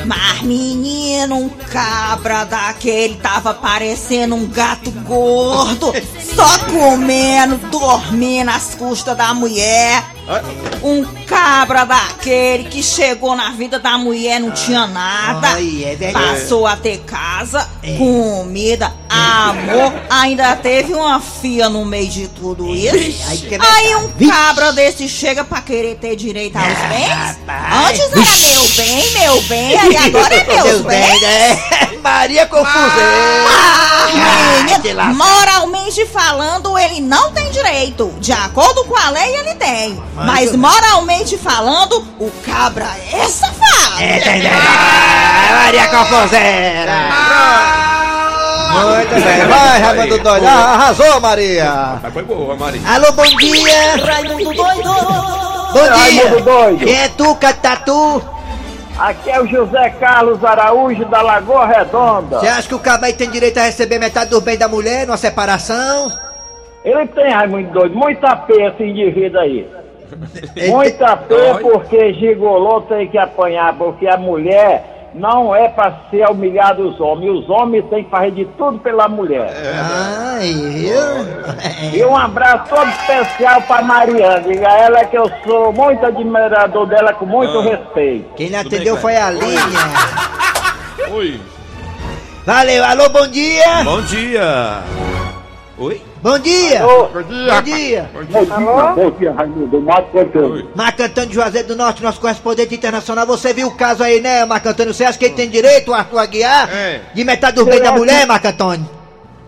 Mas 0.06 0.42
menino, 0.42 1.36
um 1.36 1.50
cabra 1.50 2.44
daquele 2.44 3.16
tava 3.16 3.54
parecendo 3.54 4.36
um 4.36 4.48
gato 4.48 4.92
gordo, 4.92 5.94
só 6.36 6.60
comendo, 6.66 7.58
dormindo 7.70 8.50
às 8.50 8.76
custas 8.76 9.16
da 9.16 9.34
mulher. 9.34 10.04
Um 10.82 11.04
cabra 11.26 11.86
daquele 11.86 12.66
que 12.66 12.82
chegou 12.82 13.36
na 13.36 13.50
vida 13.52 13.80
da 13.80 13.98
mulher, 13.98 14.40
não 14.40 14.52
tinha 14.52 14.88
nada. 14.88 15.50
Ai, 15.50 15.84
é. 16.00 16.12
Passou 16.12 16.66
a 16.66 16.76
ter 16.78 17.00
casa, 17.00 17.70
comida, 17.98 18.94
amor, 19.10 19.94
ainda 20.10 20.56
teve 20.56 20.94
uma 20.94 21.20
filha 21.20 21.70
no 21.70 21.86
meio 21.86 22.10
de 22.10 22.28
tudo 22.28 22.74
isso. 22.74 23.24
Aí 23.76 23.96
um 23.96 24.30
cabra 24.30 24.72
desse 24.72 25.08
chega 25.10 25.44
pra 25.44 25.62
querer 25.62 25.96
ter 25.96 26.16
direito 26.16 26.58
aos 26.58 26.66
bens. 26.68 27.38
Antes 27.88 28.12
era 28.12 28.38
meu 28.38 28.68
bem, 28.76 29.12
meu 29.12 29.42
bem, 29.44 29.78
aí 29.78 29.98
agora 30.08 30.36
é 30.36 30.46
meus 30.46 30.82
bens. 30.82 31.22
Maria 32.02 32.46
Confuseira! 32.46 32.84
Ah, 33.48 34.08
menina, 34.64 35.14
moralmente 35.14 36.06
falando, 36.08 36.78
ele 36.78 37.00
não 37.00 37.32
tem 37.32 37.50
direito. 37.50 38.14
De 38.20 38.34
acordo 38.34 38.84
com 38.84 38.96
a 38.96 39.10
lei, 39.10 39.36
ele 39.38 39.56
tem. 39.56 40.04
Mas 40.16 40.56
moralmente 40.56 41.38
falando, 41.38 42.06
o 42.20 42.30
cabra 42.46 42.88
é 43.12 43.28
safado. 43.28 44.00
Maria 45.52 45.88
Confuseira! 45.88 46.94
Muito 48.74 49.10
bem, 49.10 49.48
vai, 49.48 49.82
Raimundo 49.82 50.18
Doido. 50.20 50.48
Ah, 50.48 50.74
Arrasou, 50.74 51.20
Maria! 51.20 52.00
Mas 52.02 52.14
foi 52.14 52.24
boa, 52.24 52.56
Maria. 52.56 52.82
Alô, 52.88 53.12
bom 53.12 53.24
dia! 53.24 54.06
Raimundo 54.06 54.54
doido 54.54 54.94
Bom 56.44 56.76
dia! 56.76 56.96
É 57.06 57.08
tu, 57.10 57.36
Catatu? 57.36 58.22
Aqui 59.00 59.32
é 59.32 59.42
o 59.42 59.48
José 59.48 59.90
Carlos 60.00 60.44
Araújo 60.44 61.06
da 61.06 61.22
Lagoa 61.22 61.66
Redonda. 61.66 62.40
Você 62.40 62.48
acha 62.48 62.68
que 62.68 62.76
o 62.76 62.80
cabo 62.80 63.06
aí 63.06 63.14
tem 63.14 63.30
direito 63.30 63.58
a 63.60 63.64
receber 63.64 63.98
metade 63.98 64.30
dos 64.30 64.44
bens 64.44 64.58
da 64.58 64.68
mulher 64.68 65.08
numa 65.08 65.18
separação? 65.18 66.12
Ele 66.86 67.08
tem, 67.08 67.32
Raimundo 67.32 67.72
doido, 67.72 67.96
muita 67.96 68.36
P 68.36 68.54
esse 68.54 68.84
indivíduo 68.84 69.40
aí. 69.40 69.68
Ele 70.56 70.72
Muita 70.72 71.20
Olha. 71.30 71.56
porque 71.62 72.14
gigolô 72.14 72.82
tem 72.82 73.08
que 73.08 73.18
apanhar, 73.18 73.74
porque 73.78 74.08
a 74.08 74.18
mulher 74.18 75.12
não 75.14 75.56
é 75.56 75.68
pra 75.70 75.94
ser 76.10 76.28
humilhar 76.30 76.80
os 76.80 77.00
homens. 77.00 77.44
Os 77.44 77.50
homens 77.50 77.86
têm 77.90 78.04
que 78.04 78.10
fazer 78.10 78.32
de 78.32 78.46
tudo 78.58 78.80
pela 78.80 79.08
mulher. 79.08 79.54
Ai, 79.76 80.54
viu? 80.54 81.94
E 81.94 82.04
um 82.06 82.18
abraço 82.18 82.70
todo 82.70 82.90
especial 82.90 83.62
pra 83.64 83.82
Mariana. 83.82 84.42
Diga 84.42 84.68
a 84.68 84.78
ela 84.80 85.06
que 85.06 85.18
eu 85.18 85.30
sou 85.46 85.72
muito 85.72 86.06
admirador 86.06 86.88
dela, 86.88 87.14
com 87.14 87.26
muito 87.26 87.62
respeito. 87.62 88.34
Quem 88.36 88.48
lhe 88.48 88.58
Tudo 88.58 88.70
bem, 88.70 88.78
atendeu 88.80 88.98
foi 88.98 89.16
a 89.16 89.30
linha. 89.30 89.60
Oi. 91.12 91.40
Valeu, 92.46 92.84
alô, 92.84 93.08
bom 93.10 93.28
dia! 93.28 93.84
Bom 93.86 94.02
dia. 94.02 94.80
Oi? 95.78 96.13
Bom 96.24 96.40
dia! 96.40 96.82
Alô? 96.82 97.10
Bom 97.10 97.22
dia! 97.22 98.10
Bom 98.96 99.12
dia, 99.12 99.34
Raimundo. 99.34 99.82
Marco 99.82 100.18
Antônio. 100.18 100.70
Marco 100.74 101.04
Antônio 101.04 101.30
de 101.30 101.36
Juazeiro 101.36 101.68
do 101.68 101.76
Norte, 101.76 102.02
nosso 102.02 102.22
correspondente 102.22 102.74
internacional. 102.74 103.28
Você 103.28 103.54
viu 103.54 103.68
o 103.68 103.76
caso 103.76 104.02
aí, 104.02 104.22
né, 104.22 104.46
Marco 104.46 104.70
Antônio? 104.70 104.94
Você 104.94 105.04
acha 105.04 105.20
que 105.20 105.26
ele 105.26 105.34
tem 105.34 105.50
direito, 105.50 105.92
o 105.92 105.94
Arthur 105.94 106.20
Aguiar, 106.20 106.70
É. 106.74 107.02
de 107.14 107.26
metade 107.26 107.58
dos 107.58 107.66
bens 107.66 107.82
da 107.82 107.92
mulher, 107.92 108.26
Marco 108.26 108.48
Antônio? 108.48 108.90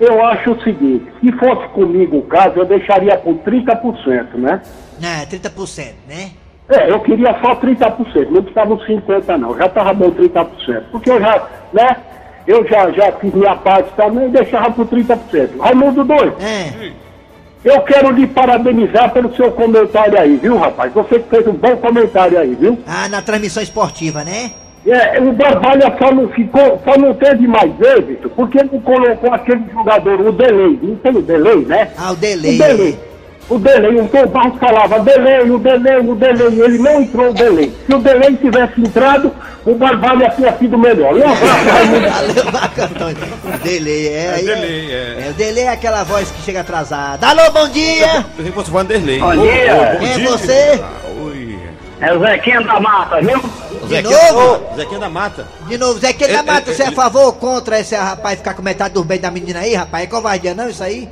Eu 0.02 0.22
acho 0.26 0.52
o 0.52 0.62
seguinte, 0.64 1.10
se 1.22 1.32
fosse 1.38 1.66
comigo 1.70 2.18
o 2.18 2.24
caso, 2.24 2.58
eu 2.60 2.66
deixaria 2.66 3.16
por 3.20 3.36
30%, 3.36 4.36
né? 4.36 4.62
É, 5.02 5.26
30%, 5.26 5.94
né? 6.10 6.32
É, 6.68 6.92
eu 6.92 7.00
queria 7.00 7.40
só 7.40 7.56
30%, 7.56 8.30
não 8.32 8.42
precisava 8.44 8.74
uns 8.74 8.86
50% 8.86 9.38
não, 9.38 9.58
já 9.58 9.70
tava 9.70 9.94
bom 9.94 10.12
30%. 10.12 10.84
Porque 10.92 11.10
eu 11.10 11.22
já, 11.22 11.42
né? 11.72 11.96
Eu 12.48 12.66
já, 12.68 12.92
já 12.92 13.12
fiz 13.14 13.34
minha 13.34 13.56
parte 13.56 13.90
também 13.96 14.28
e 14.28 14.32
deixava 14.32 14.72
por 14.72 14.86
30%. 14.86 15.58
Raimundo 15.60 16.04
doido, 16.04 16.36
É. 16.40 16.92
eu 17.64 17.82
quero 17.82 18.12
lhe 18.12 18.28
parabenizar 18.28 19.12
pelo 19.12 19.36
seu 19.36 19.52
comentário 19.52 20.20
aí, 20.20 20.38
viu, 20.38 20.58
rapaz? 20.58 20.94
Você 20.94 21.20
fez 21.20 21.48
um 21.48 21.54
bom 21.54 21.76
comentário 21.78 22.38
aí, 22.38 22.54
viu? 22.56 22.78
Ah, 22.88 23.10
na 23.10 23.22
transmissão 23.22 23.64
esportiva, 23.64 24.24
né? 24.24 24.52
É, 24.88 25.20
o 25.20 25.32
Barbalha 25.34 25.96
só 25.98 26.14
não 26.14 26.30
ficou, 26.30 26.80
só 26.86 26.96
não 26.96 27.12
teve 27.16 27.48
mais 27.48 27.72
êxito, 27.82 28.30
porque 28.30 28.60
ele 28.60 28.80
colocou 28.84 29.34
aquele 29.34 29.64
jogador, 29.74 30.22
o 30.22 30.32
Delay, 30.32 30.80
não 30.84 30.96
tem 30.98 31.16
o 31.16 31.22
Delay, 31.24 31.66
né? 31.66 31.90
Ah, 31.98 32.10
o 32.12 32.14
O 32.14 32.16
delay. 32.16 33.00
O 33.48 33.60
delay, 33.60 34.02
o 34.02 34.08
Tom 34.08 34.26
Barros 34.28 34.58
falava 34.60 35.00
delay, 35.02 35.50
o 35.50 35.60
delay, 35.60 36.00
o 36.00 36.16
delay, 36.16 36.62
ele 36.62 36.78
não 36.80 37.02
entrou 37.02 37.30
o 37.30 37.34
delay. 37.34 37.72
Se 37.86 37.94
o 37.94 38.00
delay 38.00 38.36
tivesse 38.38 38.82
entrado, 38.82 39.32
o 39.64 39.76
Barbalha 39.76 40.32
tinha 40.32 40.52
sido 40.58 40.78
melhor. 40.80 41.14
Um 41.14 41.22
abraço. 41.22 42.50
Valeu. 42.98 43.56
O 43.56 43.58
delay, 43.60 44.08
é. 44.08 44.34
aí 44.36 44.46
delay, 44.46 44.92
é. 44.92 45.26
É, 45.28 45.30
o 45.30 45.34
delay 45.34 45.64
é 45.66 45.70
aquela 45.70 46.04
voz 46.04 46.32
que 46.32 46.42
chega 46.42 46.62
atrasada. 46.62 47.28
Alô, 47.28 47.52
bom 47.52 47.70
dia! 47.70 48.26
Pensei 48.36 48.52
que 48.52 48.52
fosse 48.52 48.72
Vanderlei. 48.72 49.20
Bom 49.20 49.36
dia. 49.38 49.98
Quem 50.00 50.26
é 50.26 50.28
você? 50.28 50.82
Ah, 50.84 51.22
Oi. 51.22 51.60
É 52.02 52.14
o 52.14 52.20
Zequinha 52.20 52.62
da 52.62 52.80
Mata, 52.80 53.22
viu? 53.22 53.42
De 53.88 54.02
novo? 54.02 54.76
Zequinha 54.76 55.00
da 55.00 55.10
Mata. 55.10 55.48
De 55.68 55.78
novo, 55.78 56.00
Zé 56.00 56.14
Quem 56.14 56.28
da 56.28 56.40
É, 56.40 56.42
Mata, 56.42 56.72
é, 56.72 56.74
você 56.74 56.84
é 56.84 56.86
é, 56.88 56.90
a 56.90 56.92
favor 56.92 57.26
ou 57.26 57.34
contra 57.34 57.80
esse 57.80 57.96
rapaz 57.96 58.40
ficar 58.40 58.56
com 58.56 58.64
metade 58.64 58.96
dos 58.96 59.06
bens 59.06 59.20
da 59.20 59.30
menina 59.30 59.60
aí, 59.60 59.76
rapaz? 59.76 60.04
É 60.04 60.08
covardia 60.08 60.56
não 60.56 60.68
isso 60.68 60.84
aí? 60.84 61.08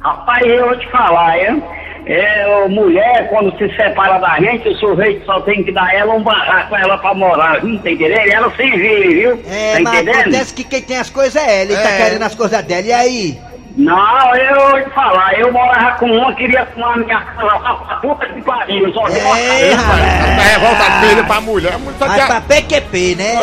Rapaz, 0.00 0.46
eu 0.46 0.66
vou 0.66 0.78
te 0.78 0.88
falar, 0.90 1.38
hein? 1.38 1.62
É, 2.06 2.66
mulher, 2.68 3.28
quando 3.28 3.56
se 3.58 3.68
separa 3.76 4.18
da 4.18 4.38
gente, 4.40 4.68
o 4.70 4.74
sujeito 4.76 5.24
só 5.26 5.40
tem 5.42 5.62
que 5.62 5.70
dar 5.70 5.94
ela 5.94 6.14
um 6.14 6.22
barraco 6.22 6.74
ela 6.74 6.96
pra 6.96 7.12
morar, 7.12 7.60
viu? 7.60 7.78
Tá 7.80 7.90
entendendo? 7.90 8.32
Ela 8.32 8.50
se 8.56 8.62
vive, 8.62 9.08
viu? 9.14 9.42
É, 9.46 9.74
tá 9.74 9.80
mas 9.82 9.94
entendendo? 9.94 10.20
acontece 10.20 10.54
que 10.54 10.64
quem 10.64 10.80
tem 10.82 10.96
as 10.96 11.10
coisas 11.10 11.36
é 11.36 11.62
ele, 11.62 11.74
ele 11.74 11.82
tá 11.82 11.90
É. 11.90 11.96
querendo 12.04 12.22
as 12.22 12.34
coisas 12.34 12.62
dela, 12.64 12.86
e 12.86 12.92
aí? 12.92 13.38
Não, 13.76 14.34
eu 14.36 14.84
te 14.84 14.90
falar, 14.90 15.38
eu 15.38 15.52
morava 15.52 15.92
com 15.92 16.06
uma, 16.10 16.34
queria 16.34 16.66
tomar 16.66 16.98
minha 16.98 17.20
casa 17.20 17.94
puta 18.02 18.26
que 18.26 18.42
pariu, 18.42 18.92
só 18.92 19.04
que 19.06 19.16
É, 19.16 19.72
rapaz. 19.74 20.42
revolta 20.50 20.84
filho 21.00 21.24
pra 21.24 21.40
mulher. 21.40 21.78
Só 21.98 22.06
Vai 22.06 22.26
pra 22.26 22.40
PQP, 22.40 23.14
né? 23.16 23.34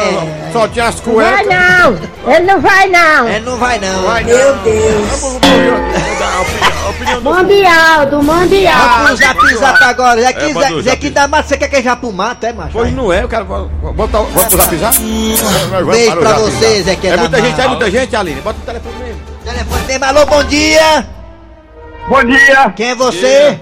só 0.52 0.68
tinha 0.68 0.86
as 0.88 1.00
Vai 1.00 1.14
cuecas. 1.14 1.48
não! 1.48 2.34
Ele 2.34 2.46
não 2.46 2.60
vai 2.62 2.88
não! 2.88 3.28
É, 3.28 3.40
não 3.40 3.58
vai 3.58 3.80
não. 3.80 4.02
Vai 4.04 4.24
Meu 4.26 4.56
não. 4.56 4.64
Deus. 4.64 5.40
Mundial, 7.24 8.06
do 8.06 8.22
Mundial! 8.24 8.76
Vamos 8.78 9.08
pro 9.08 9.16
zap 9.18 9.56
zap 9.56 9.84
agora. 9.84 10.22
É, 10.22 10.34
Zé, 10.34 10.72
o 10.74 10.82
Zé 10.82 10.90
zap. 10.92 10.98
Quim 10.98 11.12
da 11.12 11.28
Mata, 11.28 11.48
você 11.48 11.58
quer 11.58 11.70
que 11.70 11.82
já 11.82 11.96
pro 11.96 12.12
mato, 12.12 12.46
é, 12.46 12.54
macho? 12.54 12.72
Pois 12.74 12.94
não 12.94 13.12
é, 13.12 13.24
eu 13.24 13.30
quero... 13.30 13.46
Bota, 13.46 13.70
bota 13.94 14.20
o 14.20 14.58
zap 14.58 14.76
zap? 14.78 14.98
beijo 15.86 16.18
pra 16.18 16.34
você, 16.34 16.84
Zé 16.84 16.96
Quim 16.96 17.08
É 17.08 17.12
da 17.12 17.18
muita 17.18 17.42
gente, 17.42 17.62
é 17.62 17.68
muita 17.68 17.92
gente, 17.92 18.16
Aline. 18.16 18.42
Bota 18.42 18.60
o 18.60 18.66
telefone. 18.66 19.07
Telefone 19.48 19.84
mesmo, 19.88 20.04
alô, 20.04 20.26
bom 20.26 20.44
dia. 20.44 21.08
Bom 22.10 22.22
dia! 22.26 22.70
Quem 22.76 22.90
é 22.90 22.96
você? 22.96 23.58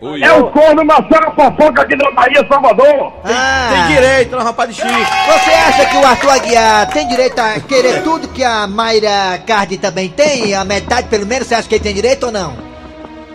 Oi. 0.00 0.20
É 0.24 0.32
o 0.32 0.50
corno 0.50 0.84
Marcelo 0.84 1.32
Fofoca 1.36 1.82
aqui 1.82 1.96
da 1.96 2.10
Bahia, 2.10 2.44
Salvador! 2.48 3.12
Ah, 3.24 3.70
Tem 3.72 3.94
direito, 3.94 4.34
não, 4.36 4.42
rapaz 4.42 4.70
de 4.70 4.74
Chico. 4.74 4.88
Você 4.88 5.50
acha 5.50 5.86
que 5.86 5.96
o 5.96 6.04
Arthur 6.04 6.30
Aguiar 6.30 6.86
tem 6.88 7.06
direito 7.06 7.38
a 7.38 7.60
querer 7.60 8.02
tudo 8.02 8.26
que 8.26 8.42
a 8.42 8.66
Mayra 8.66 9.40
Cardi 9.46 9.78
também 9.78 10.08
tem? 10.08 10.52
A 10.52 10.64
metade, 10.64 11.06
pelo 11.06 11.26
menos, 11.26 11.46
você 11.46 11.54
acha 11.54 11.68
que 11.68 11.76
ele 11.76 11.84
tem 11.84 11.94
direito 11.94 12.26
ou 12.26 12.32
não? 12.32 12.50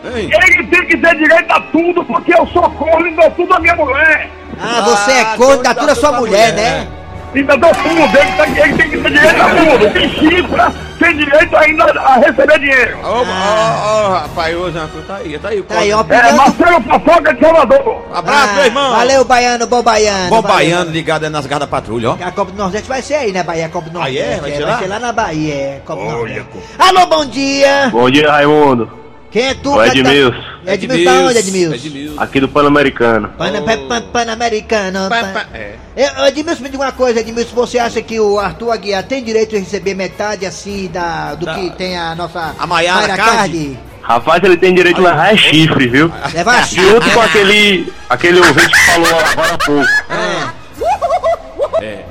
Hein? 0.04 0.30
Ele 0.34 0.64
tem 0.68 0.86
que 0.86 0.98
ter 0.98 1.16
direito 1.16 1.50
a 1.50 1.62
tudo, 1.62 2.04
porque 2.04 2.34
eu 2.34 2.46
sou 2.48 2.70
corno 2.72 3.08
e 3.08 3.16
dou 3.16 3.32
tudo 3.32 3.54
a 3.54 3.60
minha 3.62 3.76
mulher! 3.78 4.30
Ah, 4.62 4.82
você 4.82 5.12
é 5.12 5.24
da 5.24 5.74
dá 5.74 5.76
tudo 5.80 5.92
a 5.92 5.96
sua 5.96 6.12
mulher, 6.12 6.52
mulher, 6.52 6.54
né? 6.54 6.99
Ainda 7.36 7.56
dou 7.58 7.70
tudo, 7.72 8.18
ele 8.18 8.32
tem, 8.32 8.64
ele 8.64 8.74
tem 8.78 8.90
que 8.90 8.98
ter 8.98 9.12
direito 9.12 9.42
a 9.42 9.50
tudo! 9.50 9.94
Tem 9.94 10.10
chifra, 10.10 10.74
tem 10.98 11.16
direito 11.18 11.56
ainda 11.58 11.84
a 11.86 12.16
receber 12.18 12.60
dinheiro! 12.60 12.98
Ô, 13.04 13.08
ô, 13.08 13.22
ô, 13.22 14.10
rapaz, 14.14 14.58
ô, 14.58 14.72
Zé 14.72 14.80
Arthur, 14.80 15.02
tá 15.04 15.16
aí, 15.18 15.38
tá 15.38 15.50
aí. 15.50 15.62
Tá 15.62 15.78
aí, 15.80 15.92
É, 15.92 15.96
opinião 15.96 16.32
do... 16.32 16.38
Marcelo 16.38 16.82
Fofoca 16.82 17.34
de 17.34 17.40
Salvador! 17.40 18.02
Abraço, 18.12 18.50
Ah, 18.50 18.54
meu 18.56 18.66
irmão. 18.66 18.92
Valeu, 18.96 19.26
Baiano, 19.26 19.68
bom 19.68 19.84
Baiano. 19.84 20.30
Bom 20.30 20.42
valeu. 20.42 20.58
baiano 20.58 20.92
ligado 20.92 21.24
aí 21.26 21.30
nas 21.30 21.46
garras 21.46 21.68
da 21.68 21.68
patrulha, 21.68 22.10
ó. 22.12 22.18
A 22.20 22.32
Copa 22.32 22.52
do 22.52 22.58
Nordeste 22.58 22.90
vai 22.90 23.02
ser 23.04 23.14
aí, 23.16 23.32
né, 23.32 23.44
Bahia? 23.44 23.68
A 23.68 23.70
Copa 23.70 23.90
do 23.92 23.98
Ah, 24.00 24.02
Nordeste. 24.06 24.22
é? 24.34 24.40
Vai 24.42 24.52
ser 24.80 24.88
lá? 24.88 25.00
na 25.00 25.12
Bahia, 25.12 25.54
é. 25.54 25.82
Copa 25.86 26.02
do 26.02 26.08
Olha, 26.08 26.18
Nordeste. 26.18 26.46
pô. 26.52 26.84
Alô, 26.84 27.06
bom 27.06 27.26
dia. 27.26 27.90
Bom 27.92 28.10
dia, 28.10 28.32
Raimundo. 28.32 28.92
Quem 29.30 29.50
é 29.50 29.54
tu? 29.54 29.72
O 29.74 29.78
cara? 29.78 29.88
Edmilson. 29.90 30.49
Edmilson, 30.66 31.04
tá 31.06 31.20
onde, 31.22 31.38
Edmilson? 31.40 31.74
Edmilson. 31.76 32.22
Aqui 32.22 32.40
do 32.40 32.48
Pan-Americano. 32.50 33.30
Pana, 33.38 33.62
pan, 33.62 33.88
pan, 33.88 34.02
Pan-Americano. 34.12 35.10
Pa- 35.10 35.16
pan- 35.22 35.34
pa- 35.34 35.46
é. 35.54 35.76
É, 35.96 36.28
Edmilson, 36.28 36.64
me 36.64 36.70
diga 36.70 36.84
uma 36.84 36.92
coisa, 36.92 37.20
Edmilson, 37.22 37.56
você 37.56 37.80
acha 37.80 38.02
que 38.02 38.20
o 38.20 38.40
Arthur 38.40 38.72
Aguiar 38.72 39.04
tem 39.04 39.24
direito 39.24 39.52
de 39.52 39.58
receber 39.60 39.94
metade, 39.94 40.46
assim, 40.46 40.90
da, 40.92 41.36
do 41.36 41.46
Da- 41.46 41.56
que 41.56 41.70
tem 41.72 41.98
a 41.98 42.14
nossa... 42.16 42.54
A 42.60 42.68
Maiara 42.68 43.00
Mayra 43.08 43.16
Cardi? 43.18 43.78
Rapaz, 44.02 44.44
ele 44.44 44.58
tem 44.58 44.74
direito 44.74 45.06
a 45.06 45.10
levar 45.12 45.34
é 45.34 45.38
chifre, 45.38 45.88
viu? 45.88 46.12
Levar 46.34 46.68
Junto 46.68 47.10
com 47.12 47.22
aquele, 47.22 47.94
aquele 48.10 48.40
ouvinte 48.40 48.70
que 48.70 48.86
falou 48.86 49.08
agora 49.20 49.54
há 49.54 49.58
pouco. 49.58 49.86
É. 50.10 50.60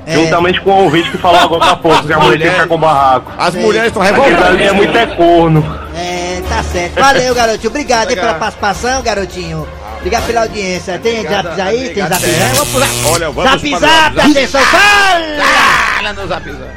É. 0.07 0.13
Juntamente 0.13 0.61
com 0.61 0.71
o 0.71 0.83
ouvinte 0.85 1.11
que 1.11 1.17
falou 1.17 1.39
agora 1.41 1.65
há 1.71 1.75
pouco, 1.75 2.07
que 2.07 2.13
a 2.13 2.19
mulher 2.19 2.37
tem 2.39 2.47
que 2.47 2.53
ficar 2.55 2.67
com 2.67 2.77
barraco. 2.79 3.31
As 3.37 3.53
mulheres 3.53 3.87
estão 3.89 4.01
Aquele 4.01 4.19
revoltadas. 4.21 4.49
ali 4.55 4.63
é 4.63 4.71
muito 4.71 4.97
é 4.97 5.05
corno. 5.07 5.79
Tá 6.59 6.63
certo. 6.63 6.95
Valeu, 6.99 7.33
garotinho. 7.33 7.69
Obrigado 7.69 8.09
aí 8.09 8.15
pela 8.15 8.33
participação, 8.33 9.01
garotinho. 9.01 9.65
Obrigado 9.97 10.25
pela 10.27 10.41
audiência. 10.41 10.99
Tem 10.99 11.23
zaps 11.23 11.57
aí? 11.59 11.89
Tem 11.93 12.05
zap 12.07 12.23
É, 12.25 12.51
vamos 12.55 12.73
zap. 12.79 12.91
Olha, 13.13 13.31
vamos 13.31 13.51
Zap 13.61 13.69
zap, 13.79 14.15
zap. 14.15 14.31
atenção, 14.31 14.61
fala! 14.61 15.43
Fala 15.95 16.13
no 16.13 16.27
zap 16.27 16.51
zap. 16.51 16.71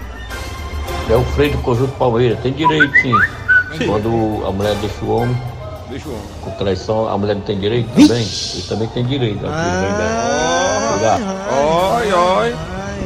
É 1.11 1.17
o 1.17 1.25
freio 1.35 1.53
do 1.53 1.59
conjunto 1.59 1.93
Palmeiras, 1.95 2.39
tem 2.41 2.53
direito 2.53 2.93
sim. 3.03 3.13
Quando 3.87 4.45
a 4.47 4.53
mulher 4.53 4.75
deixa 4.77 5.03
o 5.05 5.17
homem 5.17 5.37
Deixa 5.91 6.09
o 6.09 6.13
homem. 6.13 6.25
com 6.43 6.51
traição, 6.53 7.09
a 7.09 7.19
mulher 7.19 7.35
não 7.35 7.43
tem 7.43 7.59
direito 7.59 7.89
também? 7.89 8.23
Ele 8.55 8.63
também 8.69 8.89
tem 8.89 9.05
direito. 9.05 9.41
Ah. 9.47 10.91
Obrigado. 10.95 11.23
Oi, 11.97 12.13
oi. 12.13 12.57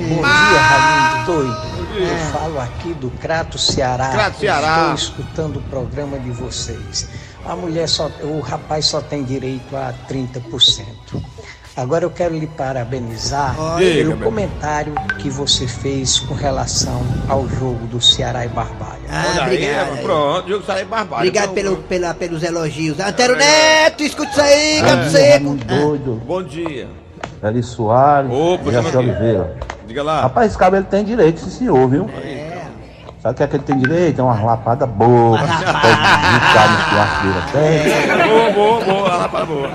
Bom 0.08 0.22
dia, 0.22 0.60
Raimundo 0.60 1.26
Doido. 1.32 1.75
Eu 1.98 2.16
falo 2.32 2.60
aqui 2.60 2.92
do 2.94 3.10
Crato 3.10 3.58
Ceará. 3.58 4.10
Crato, 4.10 4.40
Ceará. 4.40 4.92
Estou 4.94 4.94
escutando 4.94 5.56
o 5.58 5.62
programa 5.62 6.18
de 6.18 6.30
vocês. 6.30 7.08
A 7.44 7.56
mulher 7.56 7.88
só, 7.88 8.10
o 8.22 8.40
rapaz 8.40 8.86
só 8.86 9.00
tem 9.00 9.24
direito 9.24 9.74
a 9.76 9.94
30%. 10.08 10.84
Agora 11.76 12.04
eu 12.04 12.10
quero 12.10 12.34
lhe 12.34 12.46
parabenizar 12.46 13.54
Diga, 13.76 13.94
pelo 13.96 14.16
comentário 14.18 14.94
que 15.18 15.28
você 15.28 15.68
fez 15.68 16.18
com 16.18 16.32
relação 16.32 17.02
ao 17.28 17.46
jogo 17.46 17.86
do 17.86 18.00
Ceará 18.00 18.46
e 18.46 18.48
Barbalha. 18.48 19.02
Ah, 19.10 19.24
Olha 19.28 19.44
aí, 19.44 19.56
obrigado. 19.56 20.02
pronto, 20.02 20.48
jogo 20.48 20.64
sai 20.64 20.84
barbado. 20.86 21.22
Obrigado 21.22 21.52
pelo, 21.52 21.76
pela, 21.76 22.14
pelos 22.14 22.42
elogios. 22.42 22.98
Antero 22.98 23.36
Neto, 23.36 24.02
escuta 24.02 24.30
isso 24.30 24.40
aí, 24.40 24.80
gato 24.80 25.10
seco. 25.10 25.54
Doido. 25.54 26.22
Bom 26.26 26.42
dia. 26.42 26.88
Eli 27.42 27.62
Soares. 27.62 28.30
Opa, 28.32 28.70
aqui. 28.70 28.96
Oliveira. 28.96 29.75
Diga 29.86 30.02
lá. 30.02 30.22
Rapaz, 30.22 30.48
esse 30.48 30.58
cabelo 30.58 30.84
tem 30.84 31.04
direito, 31.04 31.40
sim 31.40 31.50
senhor, 31.50 31.88
viu? 31.88 32.10
É. 32.22 32.56
Sabe 33.22 33.34
o 33.34 33.36
que 33.38 33.42
é 33.42 33.46
que 33.46 33.56
ele 33.56 33.62
tem 33.64 33.78
direito? 33.78 34.20
É 34.20 34.24
uma 34.24 34.40
lapada 34.40 34.86
boa. 34.86 35.38
Pode 35.38 35.50
ficar 35.50 36.68
no 36.70 37.22
dele 37.22 37.38
até. 37.48 38.28
Boa, 38.28 38.50
boa, 38.52 38.84
boa, 38.84 39.16
lapada 39.16 39.46
boa. 39.46 39.70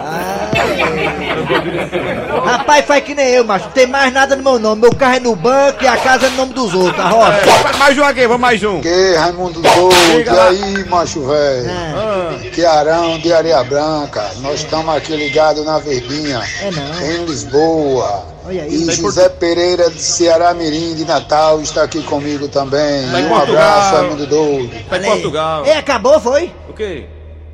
Rapaz, 2.46 2.86
faz 2.86 3.04
que 3.04 3.14
nem 3.14 3.28
eu, 3.30 3.44
macho. 3.44 3.66
Não 3.66 3.72
tem 3.72 3.88
mais 3.88 4.14
nada 4.14 4.36
no 4.36 4.44
meu 4.44 4.58
nome. 4.60 4.82
Meu 4.82 4.96
carro 4.96 5.16
é 5.16 5.20
no 5.20 5.36
banco 5.36 5.84
e 5.84 5.88
a 5.88 5.98
casa 5.98 6.28
é 6.28 6.30
no 6.30 6.38
nome 6.38 6.54
dos 6.54 6.74
outros, 6.74 7.04
a 7.04 7.10
roça. 7.10 7.78
Mais 7.78 7.98
um 7.98 8.04
aqui, 8.04 8.28
vamos 8.28 8.42
mais 8.42 8.64
um. 8.64 8.80
Que 8.80 9.16
Raimundo 9.16 9.62
Doido, 9.62 10.34
e 10.34 10.40
aí, 10.40 10.86
macho 10.90 11.28
velho? 11.28 11.70
Ah. 11.72 12.38
Que 12.54 12.66
Arão 12.66 13.18
de 13.20 13.34
Areia 13.34 13.64
Branca, 13.64 14.24
nós 14.40 14.62
estamos 14.62 14.96
aqui 14.96 15.16
ligados 15.16 15.66
na 15.66 15.78
Verdinha, 15.80 16.42
É 16.62 16.72
não. 16.72 17.02
em 17.02 17.26
Lisboa. 17.26 18.31
Olha 18.46 18.64
aí. 18.64 18.74
E 18.76 18.86
Tá 18.86 18.92
José 18.94 19.30
Pereira 19.30 19.90
de 19.90 20.02
Ceará 20.02 20.54
Mirim 20.54 20.96
de 20.96 21.06
Natal 21.06 21.62
está 21.62 21.84
aqui 21.84 22.02
comigo 22.04 22.48
também. 22.48 23.10
Tá 23.12 23.18
um 23.18 23.30
Portugal. 23.30 23.42
abraço, 23.42 23.96
Raimundo 23.96 24.28
Doido. 24.28 24.72
Tá 24.90 24.98
em 24.98 25.02
Portugal. 25.04 25.66
E 25.66 25.72
acabou, 25.72 26.20
foi? 26.20 26.52
O 26.70 26.74
quê? 26.74 27.06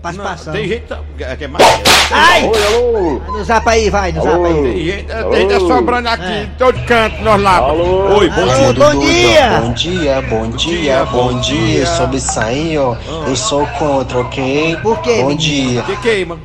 Participação. 0.02 0.54
Tem 0.54 0.68
gente 0.68 0.84
que 1.18 1.36
que 1.36 1.44
é 1.44 1.48
mais. 1.48 1.66
Ai! 2.12 2.46
Oi, 2.48 2.64
alô! 2.76 3.20
Vai 3.20 3.32
no 3.40 3.44
zap 3.44 3.68
aí, 3.68 3.90
vai, 3.90 4.12
no 4.14 4.22
zap 4.22 4.38
Tem 4.44 4.46
aí. 4.66 4.86
gente, 4.92 5.06
tem 5.32 5.50
gente 5.50 5.68
sobrando 5.68 6.08
aqui 6.08 6.24
É. 6.24 6.44
em 6.44 6.50
todo 6.58 6.80
canto, 6.86 7.22
nós 7.24 7.42
lá. 7.42 7.58
Alô? 7.58 8.18
Oi, 8.20 8.30
bom 8.30 8.42
Alô, 8.44 8.74
dia. 8.74 8.74
bom 8.74 9.00
dia! 9.00 9.60
Bom 9.60 9.74
dia, 9.74 10.22
bom 10.22 10.48
dia, 10.50 11.06
bom 11.06 11.40
dia. 11.42 11.86
Sobre 11.98 12.18
isso 12.18 12.40
aí, 12.40 12.78
ó, 12.78 12.96
eu 13.28 13.36
sou 13.36 13.66
contra, 13.80 14.20
ok? 14.20 14.78
Por 14.84 15.02
quê, 15.02 15.18
Bom 15.24 15.30
menino? 15.30 15.38
dia. 15.38 15.82
Que 15.82 15.98
queima. 15.98 16.40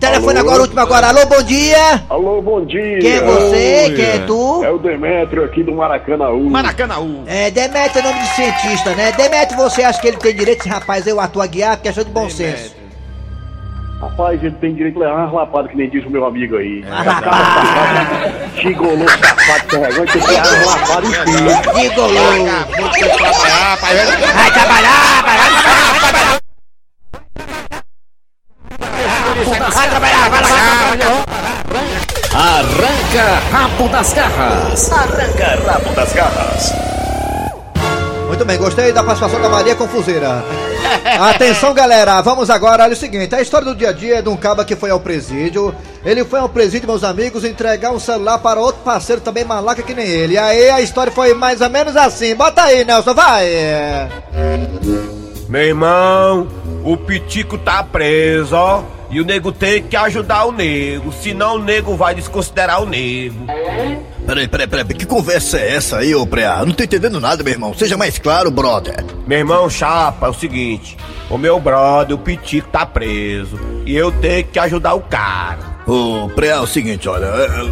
Telefone 0.00 0.38
Alô? 0.38 0.48
agora, 0.48 0.62
último 0.62 0.80
agora. 0.80 1.08
Alô, 1.08 1.26
bom 1.26 1.42
dia! 1.42 2.02
Alô, 2.08 2.40
bom 2.40 2.64
dia! 2.64 2.98
Quem 2.98 3.12
é 3.12 3.20
você? 3.20 3.84
Oi. 3.88 3.94
Quem 3.94 4.04
é 4.04 4.18
tu? 4.26 4.64
É 4.64 4.70
o 4.70 4.78
Demetrio 4.78 5.44
aqui 5.44 5.62
do 5.62 5.72
Maracanaú. 5.74 6.48
Maracanaú. 6.48 7.24
É, 7.26 7.50
Demetrio 7.50 8.00
é 8.00 8.02
nome 8.08 8.20
de 8.20 8.28
cientista, 8.34 8.94
né? 8.94 9.12
Demetrio, 9.12 9.58
você 9.58 9.82
acha 9.82 10.00
que 10.00 10.08
ele 10.08 10.16
tem 10.16 10.34
direito, 10.34 10.60
esse 10.60 10.68
rapaz, 10.68 11.06
eu 11.06 11.20
atuo 11.20 11.42
a 11.42 11.46
guiar, 11.46 11.76
questão 11.76 12.04
de 12.04 12.10
bom 12.10 12.30
senso. 12.30 12.74
Rapaz, 14.00 14.42
ele 14.42 14.54
tem 14.60 14.74
direito 14.74 15.02
a 15.02 15.06
levar 15.06 15.22
umas 15.22 15.32
lapadas, 15.32 15.70
que 15.70 15.76
nem 15.76 15.88
diz 15.88 16.04
o 16.04 16.10
meu 16.10 16.24
amigo 16.26 16.56
aí. 16.56 16.82
Uma 16.82 17.02
lapada. 17.02 18.50
Chigolou, 18.56 19.08
safado, 19.08 19.66
carregante, 19.68 20.12
tem 20.12 20.20
que 20.22 20.28
ter 20.28 20.40
umas 20.40 20.66
lapadas 20.66 21.10
em 21.10 21.12
si. 21.12 21.80
Gigolô! 21.80 22.08
Trabalhar, 22.14 23.80
pai. 23.80 23.96
Vai 23.96 24.50
trabalhar, 24.52 25.22
vai 25.24 25.36
trabalhar, 25.36 26.00
vai 26.00 26.25
Arranca 33.16 33.40
rabo 33.50 33.88
das 33.88 34.12
garras. 34.12 34.92
Arranca 34.92 35.72
rabo 35.72 35.94
das 35.94 36.12
garras. 36.12 36.72
Muito 38.26 38.44
bem, 38.44 38.58
gostei 38.58 38.92
da 38.92 39.02
participação 39.02 39.40
da 39.40 39.48
Maria 39.48 39.74
Confuseira. 39.74 40.44
Atenção, 41.18 41.72
galera, 41.72 42.20
vamos 42.20 42.50
agora. 42.50 42.82
Olha 42.84 42.92
o 42.92 42.96
seguinte: 42.96 43.34
a 43.34 43.40
história 43.40 43.64
do 43.64 43.74
dia 43.74 43.88
a 43.88 43.92
dia 43.92 44.16
é 44.16 44.22
de 44.22 44.28
um 44.28 44.36
caba 44.36 44.66
que 44.66 44.76
foi 44.76 44.90
ao 44.90 45.00
presídio. 45.00 45.74
Ele 46.04 46.26
foi 46.26 46.40
ao 46.40 46.48
presídio, 46.48 46.86
meus 46.86 47.02
amigos, 47.02 47.42
entregar 47.42 47.90
um 47.90 47.98
celular 47.98 48.36
para 48.38 48.60
outro 48.60 48.82
parceiro 48.82 49.22
também 49.22 49.44
malaca 49.44 49.82
que 49.82 49.94
nem 49.94 50.06
ele. 50.06 50.36
Aí 50.36 50.68
a 50.68 50.82
história 50.82 51.10
foi 51.10 51.32
mais 51.32 51.62
ou 51.62 51.70
menos 51.70 51.96
assim. 51.96 52.34
Bota 52.34 52.64
aí, 52.64 52.84
Nelson, 52.84 53.14
vai! 53.14 53.46
Meu 55.48 55.62
irmão, 55.62 56.48
o 56.84 56.98
Pitico 56.98 57.56
tá 57.56 57.82
preso, 57.82 58.54
ó. 58.54 58.82
E 59.10 59.20
o 59.20 59.24
nego 59.24 59.52
tem 59.52 59.82
que 59.82 59.96
ajudar 59.96 60.44
o 60.46 60.52
nego, 60.52 61.12
senão 61.12 61.56
o 61.56 61.58
nego 61.62 61.96
vai 61.96 62.14
desconsiderar 62.14 62.82
o 62.82 62.86
nego. 62.86 63.46
Peraí, 64.26 64.48
peraí, 64.48 64.66
peraí, 64.66 64.84
que 64.86 65.06
conversa 65.06 65.58
é 65.58 65.76
essa 65.76 65.98
aí, 65.98 66.12
ô 66.14 66.26
Preá? 66.26 66.64
Não 66.66 66.72
tô 66.72 66.82
entendendo 66.82 67.20
nada, 67.20 67.44
meu 67.44 67.52
irmão. 67.52 67.72
Seja 67.74 67.96
mais 67.96 68.18
claro, 68.18 68.50
brother. 68.50 69.04
Meu 69.26 69.38
irmão, 69.38 69.70
chapa, 69.70 70.26
é 70.26 70.30
o 70.30 70.34
seguinte: 70.34 70.96
o 71.30 71.38
meu 71.38 71.60
brother, 71.60 72.16
o 72.16 72.18
Pitico, 72.18 72.68
tá 72.68 72.84
preso. 72.84 73.58
E 73.86 73.94
eu 73.94 74.10
tenho 74.10 74.44
que 74.44 74.58
ajudar 74.58 74.94
o 74.94 75.00
cara. 75.00 75.76
Ô, 75.86 76.28
Preá, 76.34 76.56
é 76.56 76.60
o 76.60 76.66
seguinte, 76.66 77.08
olha, 77.08 77.26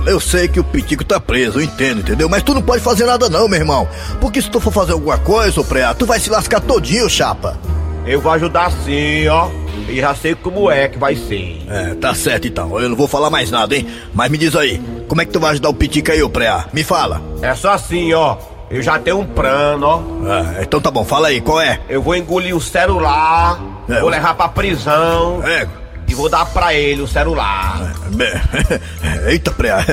eu- 0.06 0.20
sei 0.20 0.46
que 0.46 0.60
o 0.60 0.64
Pitico 0.64 1.04
tá 1.04 1.18
preso, 1.18 1.58
eu 1.58 1.64
entendo, 1.64 1.98
entendeu? 2.00 2.28
Mas 2.28 2.44
tu 2.44 2.54
não 2.54 2.62
pode 2.62 2.80
fazer 2.80 3.04
nada 3.06 3.28
não, 3.28 3.48
meu 3.48 3.58
irmão. 3.58 3.88
Porque 4.20 4.40
se 4.40 4.48
tu 4.48 4.60
for 4.60 4.72
fazer 4.72 4.92
alguma 4.92 5.18
coisa, 5.18 5.60
ô 5.60 5.64
Preá, 5.64 5.92
tu 5.92 6.06
vai 6.06 6.20
se 6.20 6.30
lascar 6.30 6.60
todinho, 6.60 7.10
chapa. 7.10 7.58
Eu 8.06 8.20
vou 8.20 8.32
ajudar 8.32 8.70
sim, 8.70 9.26
ó. 9.28 9.48
E 9.88 10.00
já 10.00 10.14
sei 10.14 10.34
como 10.34 10.70
é 10.70 10.88
que 10.88 10.98
vai 10.98 11.14
ser. 11.14 11.62
É, 11.68 11.94
tá 11.94 12.14
certo 12.14 12.46
então. 12.46 12.78
Eu 12.80 12.88
não 12.88 12.96
vou 12.96 13.06
falar 13.08 13.30
mais 13.30 13.50
nada, 13.50 13.74
hein? 13.76 13.86
Mas 14.12 14.30
me 14.30 14.38
diz 14.38 14.54
aí, 14.56 14.80
como 15.08 15.20
é 15.20 15.24
que 15.24 15.32
tu 15.32 15.40
vai 15.40 15.50
ajudar 15.52 15.68
o 15.68 15.74
Pitico 15.74 16.10
aí, 16.10 16.22
ô 16.22 16.28
Preá? 16.30 16.66
Me 16.72 16.82
fala. 16.82 17.20
É 17.42 17.54
só 17.54 17.72
assim, 17.72 18.12
ó. 18.14 18.36
Eu 18.70 18.82
já 18.82 18.98
tenho 18.98 19.20
um 19.20 19.26
plano, 19.26 19.86
ó. 19.86 20.00
Ah, 20.26 20.54
então 20.62 20.80
tá 20.80 20.90
bom, 20.90 21.04
fala 21.04 21.28
aí, 21.28 21.40
qual 21.40 21.60
é? 21.60 21.80
Eu 21.88 22.02
vou 22.02 22.16
engolir 22.16 22.56
o 22.56 22.60
celular, 22.60 23.60
É, 23.88 24.00
vou 24.00 24.08
levar 24.08 24.34
pra 24.34 24.48
prisão. 24.48 25.42
É. 25.46 25.66
E 26.14 26.16
vou 26.16 26.28
dar 26.28 26.46
pra 26.46 26.72
ele 26.72 27.02
o 27.02 27.08
celular. 27.08 27.92
Eita, 29.26 29.50
Preá, 29.50 29.84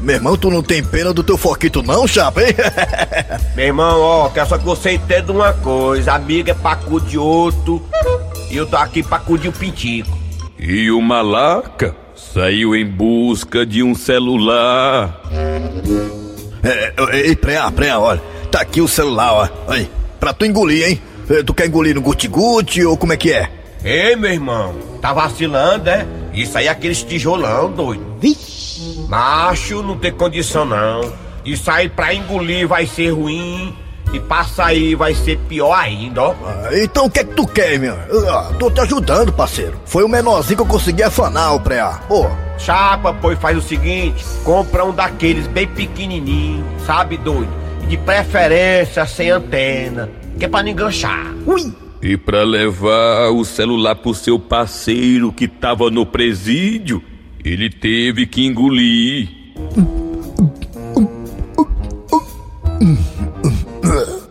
meu 0.00 0.14
irmão, 0.14 0.34
tu 0.34 0.48
não 0.48 0.62
tem 0.62 0.82
pena 0.82 1.12
do 1.12 1.22
teu 1.22 1.36
foquito 1.36 1.82
não, 1.82 2.08
chapa, 2.08 2.42
hein? 2.42 2.54
Meu 3.54 3.66
irmão, 3.66 4.00
ó, 4.00 4.28
quero 4.30 4.48
só 4.48 4.56
que 4.56 4.64
você 4.64 4.92
entenda 4.92 5.30
uma 5.32 5.52
coisa. 5.52 6.14
Amiga 6.14 6.52
é 6.52 6.54
pacu 6.54 6.98
de 6.98 7.18
outro. 7.18 7.86
E 8.50 8.56
eu 8.56 8.66
tô 8.66 8.74
aqui 8.78 9.02
pra 9.02 9.18
acudir 9.18 9.48
o 9.48 9.52
pintico. 9.52 10.16
E 10.58 10.90
o 10.90 11.02
malaca 11.02 11.94
saiu 12.14 12.74
em 12.74 12.86
busca 12.86 13.66
de 13.66 13.82
um 13.82 13.94
celular. 13.94 15.20
É, 16.64 16.94
é, 16.96 17.18
ei, 17.18 17.36
Preá, 17.36 17.70
Preá, 17.70 17.98
olha, 17.98 18.22
tá 18.50 18.62
aqui 18.62 18.80
o 18.80 18.88
celular, 18.88 19.30
ó. 19.34 19.48
Aí, 19.70 19.90
pra 20.18 20.32
tu 20.32 20.46
engolir, 20.46 20.88
hein? 20.88 21.02
É, 21.28 21.42
Tu 21.42 21.52
quer 21.52 21.66
engolir 21.66 21.94
no 21.94 22.00
guti-guti 22.00 22.82
ou 22.82 22.96
como 22.96 23.12
é 23.12 23.16
que 23.18 23.30
é? 23.30 23.50
Ei, 23.84 24.16
meu 24.16 24.32
irmão, 24.32 24.74
tá 25.06 25.12
vacilando, 25.12 25.88
é? 25.88 26.04
Isso 26.34 26.58
aí 26.58 26.66
é 26.66 26.70
aqueles 26.70 27.02
tijolão, 27.04 27.70
doido. 27.70 28.04
Macho, 29.08 29.80
não 29.82 29.96
tem 29.96 30.10
condição 30.10 30.64
não. 30.64 31.12
Isso 31.44 31.70
aí 31.70 31.88
pra 31.88 32.12
engolir 32.12 32.66
vai 32.66 32.86
ser 32.86 33.10
ruim. 33.10 33.72
E 34.12 34.20
pra 34.20 34.44
sair 34.44 34.94
vai 34.94 35.14
ser 35.14 35.36
pior 35.48 35.72
ainda, 35.74 36.22
ó. 36.22 36.34
Ah, 36.44 36.68
Então 36.72 37.06
o 37.06 37.10
que 37.10 37.20
é 37.20 37.24
que 37.24 37.34
tu 37.34 37.46
quer, 37.46 37.78
meu? 37.78 37.94
Ah, 38.28 38.52
tô 38.58 38.70
te 38.70 38.80
ajudando, 38.80 39.32
parceiro. 39.32 39.80
Foi 39.84 40.04
o 40.04 40.08
menorzinho 40.08 40.56
que 40.56 40.62
eu 40.62 40.66
consegui 40.66 41.02
afanar, 41.02 41.54
ô 41.54 41.60
Preá. 41.60 42.00
Pô, 42.08 42.26
Chapa, 42.58 43.12
pois 43.20 43.38
faz 43.38 43.56
o 43.58 43.62
seguinte: 43.62 44.24
compra 44.44 44.84
um 44.84 44.92
daqueles 44.92 45.46
bem 45.48 45.66
pequenininho, 45.66 46.64
sabe, 46.84 47.16
doido? 47.16 47.50
E 47.82 47.86
de 47.86 47.96
preferência 47.96 49.04
sem 49.06 49.30
antena, 49.30 50.08
que 50.38 50.44
é 50.44 50.48
pra 50.48 50.62
não 50.62 50.70
enganchar. 50.70 51.26
Ui! 51.44 51.85
E 52.08 52.16
pra 52.16 52.44
levar 52.44 53.30
o 53.30 53.44
celular 53.44 53.96
pro 53.96 54.14
seu 54.14 54.38
parceiro 54.38 55.32
que 55.32 55.48
tava 55.48 55.90
no 55.90 56.06
presídio, 56.06 57.02
ele 57.44 57.68
teve 57.68 58.26
que 58.26 58.46
engolir. 58.46 59.28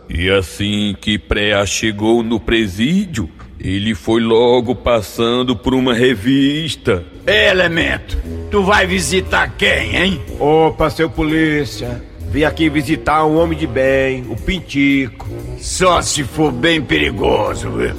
E 0.08 0.30
assim 0.30 0.96
que 0.98 1.18
Preá 1.18 1.66
chegou 1.66 2.22
no 2.22 2.40
presídio, 2.40 3.28
ele 3.60 3.94
foi 3.94 4.22
logo 4.22 4.74
passando 4.74 5.54
por 5.54 5.74
uma 5.74 5.92
revista. 5.92 7.04
Ei, 7.26 7.50
elemento, 7.50 8.16
tu 8.50 8.62
vai 8.62 8.86
visitar 8.86 9.54
quem, 9.58 9.94
hein? 9.94 10.22
Opa, 10.40 10.88
seu 10.88 11.10
polícia, 11.10 12.02
vim 12.30 12.44
aqui 12.44 12.68
visitar 12.68 13.24
um 13.24 13.38
homem 13.38 13.58
de 13.58 13.66
bem, 13.66 14.24
o 14.28 14.36
Pintico. 14.36 15.26
Só 15.58 16.02
se 16.02 16.22
for 16.24 16.52
bem 16.52 16.82
perigoso, 16.82 17.70
viu? 17.70 17.94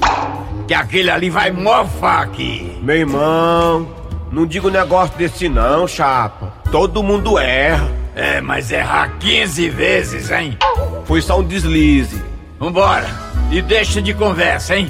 Que 0.67 0.73
aquele 0.73 1.09
ali 1.09 1.29
vai 1.29 1.51
mofar 1.51 2.23
aqui. 2.23 2.77
Meu 2.81 2.95
irmão, 2.95 3.87
não 4.31 4.45
diga 4.45 4.67
um 4.67 4.71
negócio 4.71 5.17
desse 5.17 5.47
não, 5.47 5.87
chapa. 5.87 6.53
Todo 6.71 7.03
mundo 7.03 7.37
erra. 7.39 7.89
É, 8.15 8.41
mas 8.41 8.71
errar 8.71 9.17
15 9.19 9.69
vezes, 9.69 10.31
hein? 10.31 10.57
Foi 11.05 11.21
só 11.21 11.39
um 11.39 11.43
deslize. 11.43 12.19
Vambora, 12.59 13.07
e 13.51 13.61
deixa 13.61 14.01
de 14.01 14.11
conversa, 14.11 14.75
hein? 14.75 14.89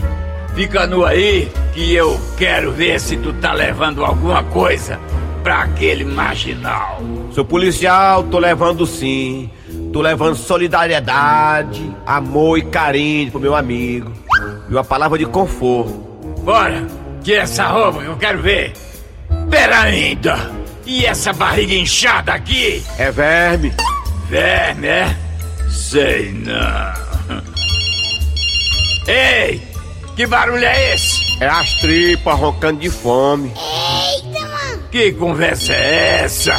Fica 0.55 0.87
nu 0.87 1.03
aí, 1.03 1.51
que 1.73 1.93
eu 1.93 2.17
quero 2.37 2.71
ver 2.71 2.99
se 3.01 3.17
tu 3.17 3.33
tá 3.33 3.51
levando 3.51 4.05
alguma 4.05 4.41
coisa 4.43 4.97
pra 5.43 5.63
aquele 5.63 6.03
marginal. 6.03 7.01
Sou 7.31 7.45
policial, 7.45 8.23
tô 8.23 8.39
levando 8.39 8.85
sim. 8.85 9.49
Tô 9.91 10.01
levando 10.01 10.35
solidariedade, 10.35 11.91
amor 12.05 12.57
e 12.57 12.63
carinho 12.63 13.31
pro 13.31 13.39
meu 13.39 13.55
amigo. 13.55 14.11
E 14.69 14.71
uma 14.71 14.83
palavra 14.83 15.17
de 15.17 15.25
conforto. 15.25 15.93
Bora, 16.41 16.85
tira 17.23 17.41
essa 17.41 17.67
roupa 17.67 18.01
eu 18.01 18.15
quero 18.17 18.41
ver. 18.41 18.73
Pera 19.49 19.81
ainda, 19.81 20.51
e 20.85 21.05
essa 21.05 21.33
barriga 21.33 21.73
inchada 21.73 22.33
aqui? 22.33 22.83
É 22.97 23.11
verme. 23.11 23.73
Verme, 24.29 24.87
é? 24.87 25.17
Sei 25.69 26.31
não. 26.31 27.41
Ei, 29.07 29.61
que 30.15 30.25
barulho 30.27 30.65
é 30.65 30.93
esse? 30.93 31.41
É 31.41 31.47
as 31.47 31.73
tripas 31.75 32.39
roncando 32.39 32.79
de 32.79 32.89
fome. 32.89 33.51
Que 34.97 35.11
conversa 35.11 35.73
é 35.73 36.21
essa? 36.23 36.57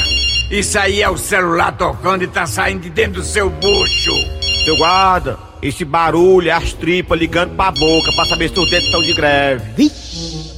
Isso 0.48 0.78
aí 0.78 1.02
é 1.02 1.10
o 1.10 1.16
celular 1.16 1.72
tocando 1.72 2.22
e 2.22 2.28
tá 2.28 2.46
saindo 2.46 2.82
de 2.82 2.88
dentro 2.88 3.14
do 3.14 3.24
seu 3.24 3.50
bucho. 3.50 4.14
Seu 4.64 4.76
guarda, 4.76 5.36
esse 5.60 5.84
barulho 5.84 6.48
é 6.48 6.52
as 6.52 6.72
tripas 6.72 7.18
ligando 7.18 7.56
pra 7.56 7.72
boca 7.72 8.12
pra 8.12 8.24
saber 8.26 8.48
se 8.48 8.60
os 8.60 8.70
dedos 8.70 8.86
estão 8.86 9.02
de 9.02 9.12
greve. 9.12 9.90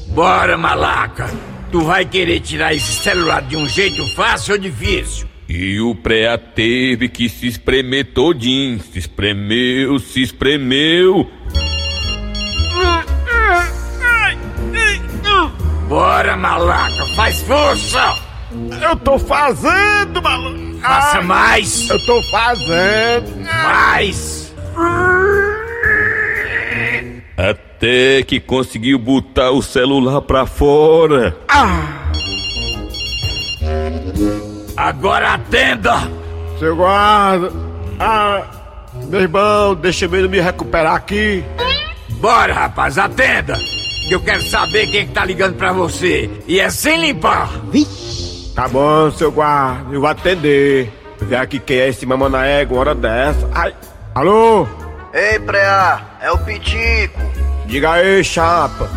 Bora, 0.08 0.58
malaca. 0.58 1.30
Tu 1.72 1.80
vai 1.80 2.04
querer 2.04 2.40
tirar 2.40 2.74
esse 2.74 3.02
celular 3.02 3.40
de 3.40 3.56
um 3.56 3.66
jeito 3.66 4.06
fácil 4.08 4.56
ou 4.56 4.60
difícil? 4.60 5.26
E 5.48 5.80
o 5.80 5.94
pré 5.94 6.36
teve 6.36 7.08
que 7.08 7.30
se 7.30 7.46
espremer 7.46 8.12
todinho. 8.12 8.78
Se 8.92 8.98
espremeu, 8.98 9.98
se 9.98 10.20
espremeu. 10.20 11.30
Faz 17.20 17.42
força! 17.42 18.14
Eu 18.80 18.96
tô 18.96 19.18
fazendo, 19.18 20.22
maluco! 20.22 20.80
Faça 20.80 21.18
Ai, 21.18 21.24
mais! 21.24 21.90
Eu 21.90 22.06
tô 22.06 22.22
fazendo! 22.30 23.44
Mais! 23.44 24.54
Até 27.36 28.22
que 28.22 28.40
conseguiu 28.40 28.98
botar 28.98 29.50
o 29.50 29.60
celular 29.60 30.22
pra 30.22 30.46
fora. 30.46 31.36
Agora 34.74 35.34
atenda! 35.34 36.10
Seu 36.58 36.74
guarda! 36.74 37.52
Ah, 37.98 38.42
meu 39.10 39.20
irmão, 39.20 39.74
deixa 39.74 40.06
eu 40.06 40.28
me 40.28 40.40
recuperar 40.40 40.94
aqui. 40.94 41.44
Bora, 42.12 42.54
rapaz, 42.54 42.96
atenda! 42.96 43.58
Que 44.10 44.16
eu 44.16 44.20
quero 44.20 44.42
saber 44.42 44.88
quem 44.88 45.02
é 45.02 45.04
que 45.04 45.12
tá 45.12 45.24
ligando 45.24 45.54
pra 45.54 45.72
você. 45.72 46.28
E 46.48 46.58
é 46.58 46.68
sem 46.68 47.00
limpar! 47.00 47.48
Tá 48.56 48.66
bom, 48.66 49.08
seu 49.12 49.30
guarda, 49.30 49.94
eu 49.94 50.00
vou 50.00 50.10
atender. 50.10 50.92
Vê 51.20 51.36
aqui 51.36 51.60
quem 51.60 51.78
é 51.78 51.90
esse 51.90 52.04
mamão 52.04 52.28
na 52.28 52.44
égua, 52.44 52.80
hora 52.80 52.92
dessa. 52.92 53.48
Ai, 53.54 53.72
alô? 54.12 54.66
Ei, 55.14 55.38
Preá, 55.38 56.00
é 56.20 56.28
o 56.32 56.38
Pitico. 56.38 57.20
Diga 57.66 57.92
aí, 57.92 58.24
chapa. 58.24 58.90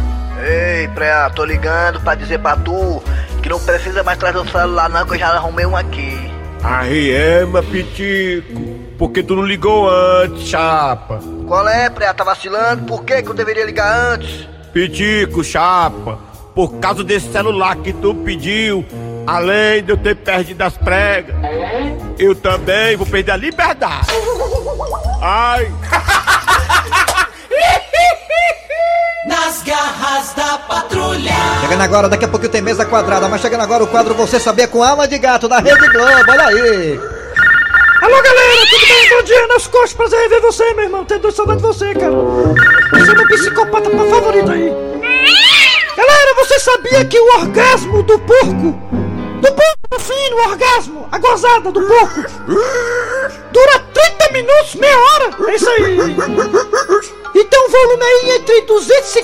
Ei, 0.44 0.88
Preá, 0.88 1.30
tô 1.30 1.46
ligando 1.46 2.02
pra 2.02 2.16
dizer 2.16 2.40
pra 2.40 2.58
tu 2.58 3.04
que 3.44 3.50
não 3.50 3.60
precisa 3.60 4.02
mais 4.02 4.18
trazer 4.18 4.40
o 4.40 4.50
celular 4.50 4.90
não, 4.90 5.06
que 5.06 5.14
eu 5.14 5.20
já 5.20 5.28
arrumei 5.28 5.68
um 5.68 5.78
aqui. 5.78 6.18
Arriema, 6.64 7.62
Pitico. 7.62 8.80
Por 8.98 9.12
que 9.12 9.22
tu 9.22 9.36
não 9.36 9.46
ligou 9.46 9.88
antes, 9.88 10.48
chapa? 10.48 11.20
Qual 11.48 11.70
é, 11.70 11.88
Preá? 11.92 12.16
Tá 12.16 12.24
vacilando? 12.24 12.86
Por 12.86 13.04
que 13.04 13.22
que 13.22 13.30
eu 13.30 13.36
deveria 13.36 13.64
ligar 13.64 13.96
antes? 13.96 14.52
Pitico, 14.74 15.44
chapa. 15.44 16.18
Por 16.56 16.76
causa 16.80 17.04
desse 17.04 17.32
celular 17.32 17.76
que 17.78 17.94
tu 17.94 18.14
pediu, 18.14 18.86
além 19.26 19.84
de 19.84 19.92
eu 19.92 19.98
ter 19.98 20.16
perdido 20.16 20.62
as 20.62 20.76
pregas, 20.78 21.36
eu 22.20 22.36
também 22.36 22.96
vou 22.96 23.08
perder 23.08 23.32
a 23.32 23.38
liberdade. 23.38 24.08
Ai! 25.22 25.72
Nas 29.28 29.64
garras 29.64 30.34
da 30.34 30.58
patrulha. 30.58 31.32
Chegando 31.62 31.82
agora, 31.82 32.10
daqui 32.10 32.26
a 32.26 32.28
pouco 32.28 32.50
tem 32.50 32.62
mesa 32.62 32.86
quadrada, 32.86 33.30
mas 33.30 33.42
chegando 33.42 33.62
agora 33.62 33.84
o 33.84 33.88
quadro 33.88 34.14
Você 34.16 34.40
Sabia 34.40 34.68
com 34.68 34.84
Alma 34.84 35.08
de 35.08 35.18
Gato 35.18 35.48
da 35.48 35.60
Rede 35.60 35.88
Globo, 35.90 36.30
olha 36.30 36.48
aí. 36.48 37.00
Alô, 38.04 38.22
galera, 38.22 38.68
tudo 38.70 38.86
bem? 38.86 39.10
Bom 39.12 39.24
dia, 39.24 39.48
nas 39.48 39.66
costas, 39.66 39.94
prazer 39.94 40.26
em 40.26 40.28
ver 40.28 40.42
você, 40.42 40.74
meu 40.74 40.84
irmão. 40.84 41.06
Tenho 41.06 41.22
dois 41.22 41.34
saudade 41.36 41.62
de 41.62 41.68
você, 41.68 41.94
cara. 41.94 42.12
Você 42.12 43.12
é 43.12 43.16
meu 43.16 43.28
psicopata 43.30 43.90
favorito 43.90 44.52
aí. 44.52 44.70
Galera, 45.96 46.34
você 46.36 46.60
sabia 46.60 47.06
que 47.06 47.18
o 47.18 47.40
orgasmo 47.40 48.04
do 48.04 48.20
porco, 48.20 48.78
do 49.42 49.54
porco 49.54 50.00
fino, 50.02 50.36
o 50.36 50.50
orgasmo, 50.50 51.08
a 51.14 51.18
gozada 51.18 51.72
do 51.72 51.82
porco, 51.82 52.26
dura 53.54 53.80
30 53.94 54.34
minutos, 54.34 54.76
meia 54.76 55.00
hora? 55.00 55.30
É 55.48 55.56
isso 55.56 55.70
aí. 55.70 55.98
E 57.36 57.44
tem 57.46 57.60
um 57.62 57.70
volume 57.70 58.04
aí 58.04 58.32
entre 58.32 58.62
250 58.64 59.23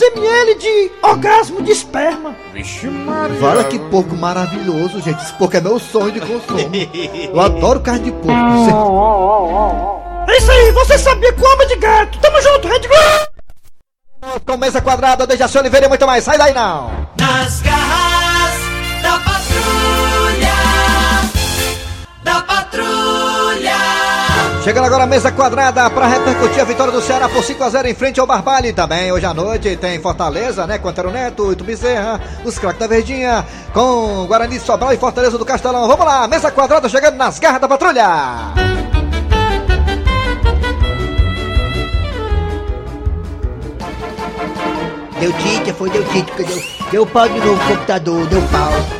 e 0.00 0.10
300 0.10 0.16
ml 0.16 0.54
de 0.54 0.92
orgasmo 1.02 1.62
de 1.62 1.72
esperma. 1.72 2.34
Vixe, 2.52 2.86
Maria. 2.86 3.38
Fala 3.38 3.64
que 3.64 3.78
porco 3.78 4.14
maravilhoso, 4.16 5.00
gente. 5.00 5.22
Esse 5.22 5.32
porco 5.34 5.56
é 5.56 5.60
meu 5.60 5.78
sonho 5.78 6.12
de 6.12 6.20
consumo. 6.20 6.70
Eu 7.32 7.40
adoro 7.40 7.80
carne 7.80 8.04
de 8.04 8.12
porco. 8.12 8.30
É 10.28 10.38
isso 10.38 10.50
aí, 10.50 10.72
você 10.72 10.98
sabia 10.98 11.34
o 11.34 11.44
homem 11.54 11.68
de 11.68 11.76
gato. 11.76 12.18
Tamo 12.18 12.40
junto, 12.40 12.68
Red 12.68 12.80
Globo. 12.80 13.30
Com 14.46 14.56
mesa 14.56 14.80
quadrada, 14.80 15.26
Dejaci 15.26 15.58
Oliveira 15.58 15.86
e 15.86 15.88
muito 15.88 16.06
mais. 16.06 16.24
Sai 16.24 16.38
daí 16.38 16.52
não. 16.52 16.90
Nas 17.18 17.60
garras 17.60 18.54
da 19.02 19.18
patrulha. 19.18 20.54
Da 22.22 22.40
patrulha. 22.42 23.09
Chegando 24.70 24.84
agora 24.84 25.02
a 25.02 25.06
mesa 25.08 25.32
quadrada 25.32 25.90
para 25.90 26.06
repercutir 26.06 26.60
a 26.60 26.64
vitória 26.64 26.92
do 26.92 27.02
Ceará 27.02 27.28
por 27.28 27.42
5x0 27.42 27.86
em 27.86 27.94
frente 27.94 28.20
ao 28.20 28.26
Barbali. 28.26 28.72
Também 28.72 29.10
hoje 29.10 29.26
à 29.26 29.34
noite 29.34 29.76
tem 29.76 30.00
Fortaleza, 30.00 30.64
né? 30.64 30.78
Com 30.78 30.86
Antero 30.86 31.10
Neto, 31.10 31.50
Ito 31.50 31.64
Bezerra, 31.64 32.20
os 32.44 32.56
craques 32.56 32.78
da 32.78 32.86
Verdinha, 32.86 33.44
com 33.74 34.26
Guarani 34.28 34.60
Sobral 34.60 34.92
e 34.92 34.96
Fortaleza 34.96 35.36
do 35.36 35.44
Castelão. 35.44 35.88
Vamos 35.88 36.06
lá, 36.06 36.28
mesa 36.28 36.52
quadrada 36.52 36.88
chegando 36.88 37.16
nas 37.16 37.40
garras 37.40 37.60
da 37.60 37.66
patrulha. 37.66 38.06
Deu 45.18 45.32
tite, 45.32 45.72
foi 45.72 45.90
deu 45.90 46.04
tite, 46.04 46.32
deu, 46.36 46.62
deu 46.92 47.06
pau 47.06 47.28
de 47.28 47.40
novo 47.40 47.56
no 47.56 47.68
computador, 47.70 48.24
deu 48.28 48.42
pau. 48.42 48.99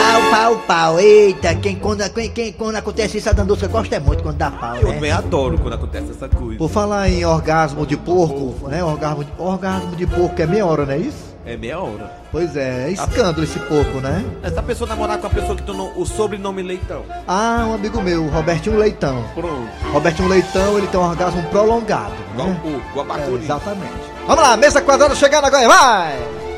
Pau, 0.00 0.30
pau, 0.30 0.56
pau. 0.66 1.00
Eita, 1.00 1.54
quem 1.56 1.76
quando, 1.76 2.08
quem, 2.10 2.30
quem, 2.30 2.52
quando 2.52 2.76
acontece 2.76 3.18
isso, 3.18 3.28
a 3.28 3.32
Dandusca 3.32 3.68
gosta 3.68 4.00
muito 4.00 4.22
quando 4.22 4.36
dá 4.36 4.50
pau, 4.50 4.76
Eu 4.76 4.88
né? 4.88 4.94
também 4.94 5.10
adoro 5.10 5.58
quando 5.58 5.74
acontece 5.74 6.10
essa 6.10 6.26
coisa. 6.26 6.56
Por 6.56 6.70
falar 6.70 7.08
em 7.10 7.24
orgasmo 7.24 7.84
de 7.84 7.98
porco, 7.98 8.66
né? 8.68 8.82
Orgasmo 8.82 9.24
de, 9.24 9.30
orgasmo 9.38 9.94
de 9.94 10.06
porco 10.06 10.40
é 10.40 10.46
meia 10.46 10.64
hora, 10.64 10.86
não 10.86 10.94
é 10.94 10.98
isso? 10.98 11.30
É 11.44 11.56
meia 11.56 11.78
hora. 11.78 12.10
Pois 12.32 12.56
é, 12.56 12.88
é 12.88 12.92
escândalo 12.92 13.42
esse 13.42 13.58
porco, 13.58 13.98
né? 14.00 14.24
Essa 14.42 14.62
pessoa 14.62 14.88
namorar 14.88 15.18
com 15.18 15.26
a 15.26 15.30
pessoa 15.30 15.56
que 15.56 15.62
tornou 15.62 15.92
o 15.96 16.06
sobrenome 16.06 16.62
Leitão. 16.62 17.02
Ah, 17.28 17.66
um 17.68 17.74
amigo 17.74 18.00
meu, 18.02 18.26
Robertinho 18.28 18.78
Leitão. 18.78 19.24
Pronto. 19.34 19.68
Robertinho 19.92 20.28
Leitão, 20.28 20.78
ele 20.78 20.86
tem 20.86 20.98
um 21.00 21.04
orgasmo 21.04 21.42
prolongado. 21.50 22.14
Igual 22.32 22.48
né? 22.48 22.56
o 22.58 22.70
porco, 22.70 22.90
igual 22.90 23.06
a 23.10 23.20
É, 23.20 23.30
exatamente. 23.34 24.10
Vamos 24.26 24.44
lá, 24.44 24.56
mesa 24.56 24.80
quadrada 24.80 25.14
chegando 25.14 25.44
agora, 25.44 25.68
vai! 25.68 26.49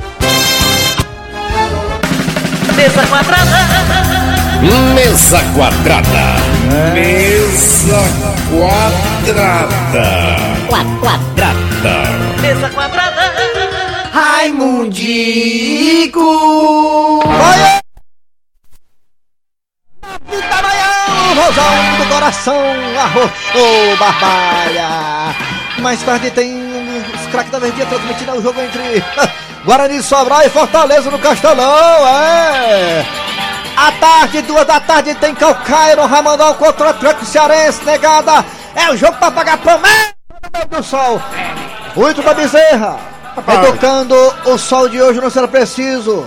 Mesa 2.83 3.07
quadrada. 3.07 3.61
Mesa 4.92 5.38
quadrada. 5.55 6.25
Mesa 6.92 8.03
quadrada. 8.51 10.09
Quadrada. 10.68 11.97
Mesa 12.40 12.68
quadrada. 12.71 13.23
Raimundico! 14.12 15.23
Vai! 17.25 17.81
Itabaião, 20.37 21.35
Rosão 21.37 21.99
do 21.99 22.07
coração, 22.12 22.64
arrochou, 22.99 23.97
barbalha! 23.97 24.90
Mais 25.79 26.03
tarde 26.03 26.33
tem 26.33 26.53
os 27.14 27.27
craques 27.31 27.53
da 27.53 27.61
Verdinha 27.61 27.87
transmitindo 27.87 28.33
o 28.33 28.42
jogo 28.42 28.61
entre 28.61 29.05
Guarani 29.64 29.98
de 29.98 30.03
Sobral 30.03 30.42
e 30.42 30.51
Fortaleza 30.51 31.11
no 31.11 31.18
Castelão, 31.18 32.09
é! 32.09 33.07
À 33.77 33.92
tarde, 33.92 34.42
duas 34.42 34.66
da 34.66 34.81
tarde, 34.81 35.14
tem 35.14 35.35
Calcaia 35.35 35.94
no 35.94 36.07
Ramandão 36.07 36.53
contra 36.55 36.90
o 36.90 36.94
Tranco 36.94 37.25
Cearense, 37.25 37.85
negada! 37.85 38.44
É 38.75 38.90
o 38.90 38.96
jogo 38.96 39.16
pra 39.18 39.31
pagar 39.31 39.59
promessa 39.59 40.14
do 40.68 40.83
sol! 40.83 41.22
Oito 41.94 42.22
da 42.22 42.35
Bezerra! 42.35 42.98
Educando 43.64 44.14
o 44.46 44.59
sol 44.59 44.88
de 44.88 45.01
hoje 45.01 45.20
não 45.20 45.31
será 45.31 45.46
preciso 45.46 46.27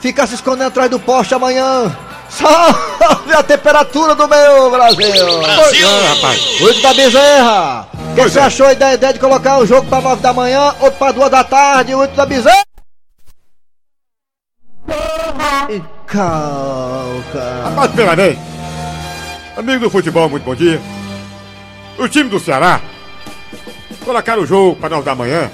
ficar 0.00 0.26
se 0.26 0.34
escondendo 0.34 0.68
atrás 0.68 0.90
do 0.90 0.98
poste 0.98 1.34
amanhã. 1.34 1.94
Salve 2.30 3.34
a 3.34 3.42
temperatura 3.42 4.14
do 4.14 4.26
meu 4.26 4.70
Brasil! 4.70 4.96
Brasil! 4.96 5.88
Ah, 5.88 6.14
rapaz. 6.14 6.60
Oito 6.62 6.80
da 6.80 6.94
Bezerra! 6.94 7.88
O 7.92 8.14
que 8.14 8.22
você 8.22 8.40
achou 8.40 8.74
da 8.74 8.94
ideia 8.94 9.12
de 9.12 9.18
colocar 9.18 9.58
o 9.58 9.66
jogo 9.66 9.86
para 9.88 10.00
nove 10.00 10.22
da 10.22 10.32
manhã, 10.32 10.74
outro 10.80 10.98
para 10.98 11.12
duas 11.12 11.30
da 11.30 11.44
tarde, 11.44 11.94
oito 11.94 12.14
da 12.16 12.24
Bezerra? 12.24 12.69
E 15.68 15.82
Calca. 16.06 17.62
Rapaz, 17.64 17.90
primeiramente, 17.92 18.38
amigo 19.56 19.80
do 19.80 19.90
futebol, 19.90 20.28
muito 20.28 20.44
bom 20.44 20.54
dia. 20.54 20.80
O 21.98 22.08
time 22.08 22.28
do 22.28 22.40
Ceará 22.40 22.80
colocaram 24.04 24.42
o 24.42 24.46
jogo 24.46 24.76
para 24.76 24.88
nove 24.90 25.04
da 25.04 25.14
manhã. 25.14 25.50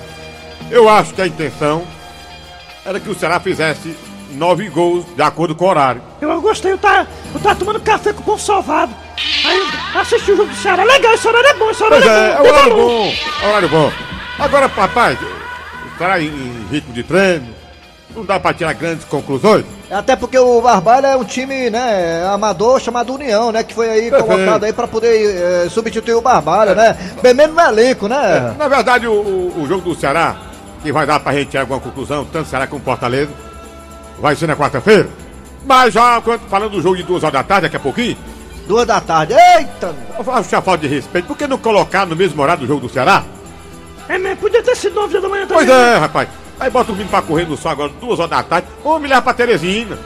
Eu 0.71 0.89
acho 0.89 1.13
que 1.15 1.23
a 1.23 1.27
intenção 1.27 1.85
era 2.85 2.99
que 2.99 3.11
o 3.11 3.15
Ceará 3.15 3.39
fizesse 3.41 3.97
nove 4.33 4.69
gols 4.69 5.05
de 5.15 5.23
acordo 5.23 5.55
com 5.55 5.65
o 5.65 5.69
horário. 5.69 6.03
Eu 6.21 6.41
gostei, 6.41 6.73
eu 6.73 6.79
tava, 6.79 7.09
eu 7.35 7.41
tava 7.41 7.55
tomando 7.57 7.81
café 7.81 8.13
com 8.13 8.21
o 8.21 8.25
pão 8.25 8.39
salvado. 8.39 8.95
Aí 9.45 9.63
assisti 9.97 10.33
o 10.33 10.37
jogo 10.37 10.51
do 10.51 10.57
Ceará. 10.57 10.85
Legal, 10.85 11.15
esse 11.15 11.29
horário 11.29 11.49
é 11.49 11.55
bom, 11.55 11.71
esse 11.71 11.83
horário 11.83 12.05
Pois 12.05 12.17
é, 12.17 12.31
é, 12.31 12.33
é 12.33 12.37
bom. 12.37 12.43
tem 12.43 12.53
horário 12.53 12.77
bom, 12.77 13.13
é 13.43 13.49
horário 13.49 13.69
bom. 13.69 13.93
Agora, 14.39 14.69
papai, 14.69 15.19
o 15.95 15.99
Ceará 15.99 16.21
em, 16.21 16.27
em 16.29 16.67
ritmo 16.71 16.93
de 16.93 17.03
treino, 17.03 17.56
não 18.17 18.25
dá 18.25 18.41
pra 18.41 18.55
tirar 18.55 18.73
grandes 18.73 19.05
conclusões. 19.05 19.65
Até 19.91 20.17
porque 20.17 20.39
o 20.39 20.61
Barbalha 20.61 21.09
é 21.09 21.17
um 21.17 21.23
time, 21.25 21.71
né, 21.71 22.27
amador 22.33 22.81
chamado 22.81 23.15
União, 23.15 23.53
né, 23.53 23.63
que 23.63 23.75
foi 23.75 23.89
aí 23.89 24.11
Perfeito. 24.11 24.25
colocado 24.27 24.65
aí 24.65 24.73
pra 24.73 24.89
poder 24.89 25.37
eh, 25.37 25.69
substituir 25.71 26.15
o 26.15 26.21
Barbalha, 26.23 26.75
né? 26.75 26.97
Bem 27.23 27.35
mesmo 27.35 27.55
no 27.55 27.61
elenco, 27.61 28.09
né? 28.09 28.55
Na 28.59 28.67
verdade, 28.69 29.07
o, 29.07 29.13
o- 29.13 29.67
jogo 29.69 29.83
do 29.91 29.95
Ceará, 30.01 30.37
que 30.83 30.91
vai 30.91 31.07
dar 31.07 31.21
pra 31.21 31.33
gente 31.35 31.51
tirar 31.51 31.63
alguma 31.63 31.79
conclusão, 31.81 32.25
tanto 32.25 32.49
Ceará 32.49 32.67
como 32.67 32.83
Fortaleza, 32.83 33.31
vai 34.19 34.35
ser 34.35 34.47
na 34.47 34.57
quarta-feira. 34.57 35.09
Mas 35.65 35.93
já 35.95 36.21
falando 36.49 36.71
do 36.73 36.83
jogo 36.83 36.97
de 36.97 37.03
duas 37.03 37.23
horas 37.23 37.35
da 37.35 37.43
tarde, 37.43 37.63
daqui 37.63 37.77
a 37.77 37.81
pouquinho. 37.81 38.17
Duas 38.67 38.87
da 38.87 39.01
tarde, 39.01 39.35
eita! 39.35 39.95
Eu 40.19 40.33
acho 40.33 40.57
a 40.57 40.63
falta 40.63 40.89
de 40.89 40.95
respeito. 40.95 41.27
Por 41.27 41.37
que 41.37 41.47
não 41.47 41.59
colocar 41.59 42.05
no 42.07 42.17
mesmo 42.17 42.41
horário 42.43 42.63
do 42.63 42.67
jogo 42.67 42.81
do 42.87 42.93
Ceará? 42.93 43.23
É 44.09 44.19
mesmo, 44.19 44.37
podia 44.39 44.63
ter 44.63 44.77
sido 44.77 44.95
9 44.95 45.21
da 45.21 45.29
manhã 45.29 45.45
Pois 45.49 45.67
também. 45.67 45.83
é, 45.95 45.97
rapaz. 45.99 46.29
Aí 46.59 46.71
bota 46.71 46.91
o 46.91 46.95
menino 46.95 47.11
pra 47.11 47.23
correr 47.23 47.47
no 47.47 47.57
sol 47.57 47.73
agora, 47.73 47.93
duas 48.01 48.19
horas 48.19 48.31
da 48.31 48.43
tarde. 48.43 48.69
Ou 48.83 48.99
me 48.99 49.09
leva 49.09 49.23
pra 49.23 49.35
Teresina. 49.35 49.99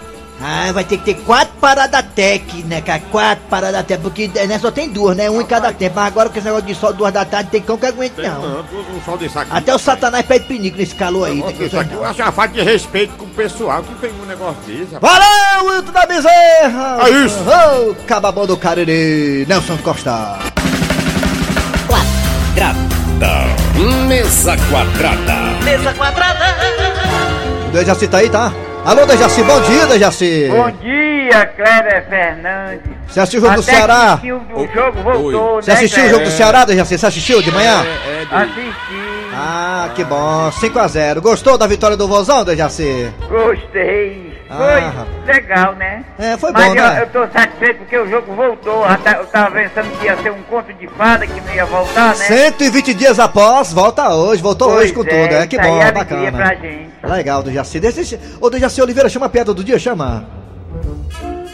Ah, 0.43 0.73
vai 0.73 0.85
ter 0.85 0.97
que 0.97 1.05
ter 1.05 1.21
quatro 1.23 1.53
paradas 1.61 2.03
tech, 2.15 2.63
né, 2.63 2.81
cara? 2.81 3.03
Quatro 3.11 3.45
paradas 3.51 3.85
tech, 3.85 4.03
porque 4.03 4.27
né, 4.29 4.59
só 4.59 4.71
tem 4.71 4.89
duas, 4.89 5.15
né? 5.15 5.29
Um 5.29 5.43
em 5.43 5.45
cada 5.45 5.71
tempo. 5.71 5.97
Mas 5.97 6.07
agora 6.07 6.31
com 6.31 6.39
esse 6.39 6.47
negócio 6.47 6.67
de 6.67 6.75
sol 6.75 6.95
duas 6.95 7.13
da 7.13 7.27
tarde, 7.27 7.51
tem 7.51 7.61
cão 7.61 7.77
que 7.77 7.85
aguenta, 7.85 8.23
não. 8.23 8.41
Não, 8.41 8.61
um 8.97 9.03
sol 9.05 9.19
desse 9.19 9.39
aqui. 9.39 9.51
Até 9.53 9.75
o 9.75 9.79
satanás 9.79 10.25
pede 10.25 10.47
pinico 10.47 10.79
nesse 10.79 10.95
calor 10.95 11.27
aí. 11.29 11.43
Tem 11.43 11.53
que 11.53 11.65
Isso 11.65 11.79
aqui 11.79 11.93
eu 11.93 12.03
acho 12.03 12.23
uma 12.23 12.33
falta 12.33 12.55
de 12.55 12.63
respeito 12.63 13.13
com 13.19 13.27
o 13.27 13.29
pessoal 13.29 13.83
que 13.83 13.95
tem 13.97 14.11
um 14.19 14.25
negócio 14.25 14.63
desse. 14.67 14.95
rapaz. 14.95 15.19
Valeu, 15.19 15.75
Wilton 15.75 15.93
da 15.93 16.07
Bezerra! 16.07 16.99
É 17.03 17.11
isso. 17.11 17.39
Ô, 17.91 17.95
cababão 18.07 18.47
do 18.47 18.57
Cariri, 18.57 19.45
Nelson 19.47 19.77
Costa. 19.79 20.39
Quadrada. 21.87 23.50
Mesa 23.81 24.57
quadrada. 24.71 25.65
Mesa 25.65 25.95
quadrada. 25.95 26.45
O 27.69 27.73
Dejaci 27.73 28.09
tá 28.09 28.19
aí, 28.19 28.29
tá? 28.29 28.53
Alô, 28.85 29.07
Dejaci, 29.07 29.43
bom 29.43 29.59
dia, 29.63 29.87
Dejaci. 29.87 30.49
Bom 30.51 30.71
dia, 30.83 31.47
Cléber 31.57 32.07
Fernandes. 32.09 32.81
Você 33.09 33.21
assistiu 33.21 33.41
o 33.41 33.45
jogo 33.45 33.55
do 33.57 33.61
Até 33.63 33.73
Ceará? 33.73 34.19
que 34.21 34.33
o 34.33 34.39
do 34.41 34.67
jogo 34.75 35.03
voltou, 35.03 35.63
Você 35.63 35.71
né, 35.71 35.77
assistiu 35.79 36.05
o 36.05 36.09
jogo 36.11 36.25
do? 36.25 36.31
Ceará, 36.31 36.65
Dejaci? 36.67 36.99
Você 36.99 37.07
assistiu 37.07 37.41
de 37.43 37.51
manhã? 37.51 37.83
Assisti, 38.31 39.31
Ah, 39.35 39.89
que 39.95 40.05
bom. 40.05 40.51
5x0. 40.61 41.21
Gostou 41.23 41.57
da 41.57 41.67
vitória 41.67 41.97
do 41.97 42.07
Vozão, 42.07 42.45
Dejaci? 42.45 43.11
gostei. 43.31 44.30
Ah, 44.53 45.07
Foi 45.25 45.33
legal, 45.35 45.75
né? 45.77 46.05
É, 46.19 46.37
foi 46.37 46.51
Mas 46.51 46.65
bom, 46.65 46.71
eu, 46.75 46.83
né? 46.83 47.03
eu 47.03 47.07
tô 47.11 47.33
satisfeito 47.33 47.79
porque 47.79 47.97
o 47.99 48.09
jogo 48.11 48.35
voltou. 48.35 48.85
Eu 48.85 48.99
ta- 48.99 49.13
Eu 49.19 49.27
tava 49.27 49.51
pensando 49.53 49.91
que 49.99 50.05
ia 50.07 50.17
ser 50.17 50.33
um 50.33 50.43
conto 50.43 50.73
de 50.75 50.89
fada, 50.89 51.25
que 51.27 51.41
não 51.41 51.55
ia 51.55 51.65
voltar, 51.67 52.09
né? 52.17 52.25
120 52.27 52.93
dias 52.95 53.21
após, 53.21 53.73
volta 53.73 54.09
hoje, 54.13 54.43
voltou 54.43 54.71
Pois 54.71 54.81
hoje 54.85 54.93
com 54.93 55.03
é, 55.03 55.05
tudo. 55.05 55.35
É 55.37 55.47
que 55.47 55.57
bom, 55.57 55.63
é 55.81 55.83
alegria 55.89 55.93
bacana. 56.33 56.33
pra 56.37 56.55
gente. 56.57 56.91
Legal, 57.05 57.43
Dejaci. 57.45 57.79
Deixa, 57.79 58.19
ô, 58.41 58.51
Dejaci 58.51 58.83
Oliveira, 58.83 59.09
chama 59.09 59.27
a 59.27 59.29
piada 59.29 59.55
do 59.55 59.63
dia, 59.63 59.79
chama. 59.79 60.25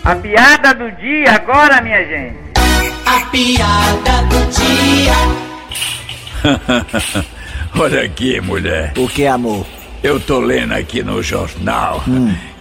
A 0.03 0.15
piada 0.17 0.73
do 0.75 0.91
dia 0.93 1.33
agora, 1.33 1.81
minha 1.83 2.03
gente. 2.05 2.37
A 3.05 3.21
piada 3.27 4.23
do 4.31 4.47
dia. 4.53 5.13
Olha 7.79 8.03
aqui, 8.03 8.41
mulher. 8.41 8.93
O 8.97 9.09
que, 9.09 9.27
amor? 9.27 9.67
Eu 10.03 10.21
tô 10.21 10.39
lendo 10.39 10.73
aqui 10.73 11.03
no 11.03 11.23
jornal 11.23 12.03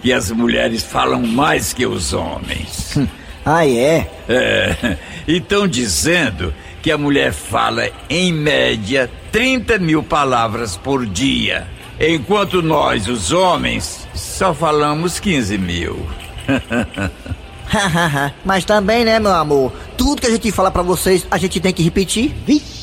que 0.06 0.12
as 0.12 0.30
mulheres 0.30 0.84
falam 0.84 1.26
mais 1.26 1.72
que 1.72 1.84
os 1.84 2.12
homens. 2.12 2.96
Ah, 3.48 3.64
é? 3.64 4.10
É. 4.28 4.96
E 5.24 5.36
estão 5.38 5.68
dizendo 5.68 6.52
que 6.82 6.90
a 6.90 6.98
mulher 6.98 7.32
fala, 7.32 7.88
em 8.10 8.32
média, 8.32 9.08
30 9.30 9.78
mil 9.78 10.02
palavras 10.02 10.76
por 10.76 11.06
dia. 11.06 11.68
Enquanto 12.00 12.60
nós, 12.60 13.06
os 13.06 13.30
homens, 13.30 14.08
só 14.14 14.52
falamos 14.52 15.20
15 15.20 15.58
mil. 15.58 16.04
Mas 18.44 18.64
também, 18.64 19.04
né, 19.04 19.20
meu 19.20 19.32
amor? 19.32 19.72
Tudo 19.96 20.22
que 20.22 20.26
a 20.26 20.30
gente 20.30 20.50
fala 20.50 20.72
pra 20.72 20.82
vocês, 20.82 21.24
a 21.30 21.38
gente 21.38 21.60
tem 21.60 21.72
que 21.72 21.84
repetir. 21.84 22.34
Vixe. 22.44 22.75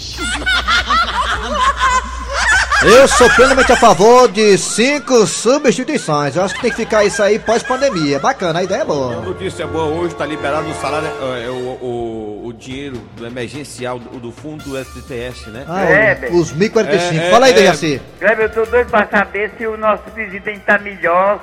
Eu 2.85 3.07
sou 3.07 3.29
plenamente 3.29 3.71
a 3.71 3.77
favor 3.77 4.29
de 4.29 4.57
cinco 4.57 5.25
substituições. 5.25 6.35
Eu 6.35 6.43
acho 6.43 6.53
que 6.55 6.61
tem 6.61 6.69
que 6.71 6.75
ficar 6.77 7.05
isso 7.05 7.23
aí 7.23 7.39
pós-pandemia. 7.39 8.19
Bacana, 8.19 8.59
a 8.59 8.63
ideia 8.63 8.79
é 8.79 8.81
A 8.81 8.85
boa. 8.85 9.15
notícia 9.21 9.65
boa 9.65 9.85
hoje, 9.85 10.13
tá 10.15 10.25
liberado 10.25 10.69
o 10.69 10.73
salário, 10.75 11.07
é, 11.07 11.49
o, 11.49 11.53
o, 11.81 12.41
o 12.47 12.53
dinheiro 12.53 12.97
do 13.15 13.25
emergencial, 13.25 13.97
do, 13.99 14.19
do 14.19 14.31
fundo 14.33 14.63
do 14.65 14.77
STS, 14.83 15.47
né? 15.47 15.63
Ah, 15.67 15.83
É, 15.83 16.29
os 16.31 16.51
1045. 16.51 17.13
É, 17.21 17.27
é, 17.27 17.31
Fala 17.31 17.45
aí, 17.45 17.51
é. 17.53 17.55
Dejaci. 17.55 18.01
Cleber, 18.19 18.45
eu 18.45 18.49
tô 18.49 18.65
doido 18.69 18.89
pra 18.89 19.07
saber 19.07 19.51
se 19.57 19.65
o 19.65 19.77
nosso 19.77 20.03
presidente 20.13 20.59
tá 20.59 20.77
melhor, 20.77 21.39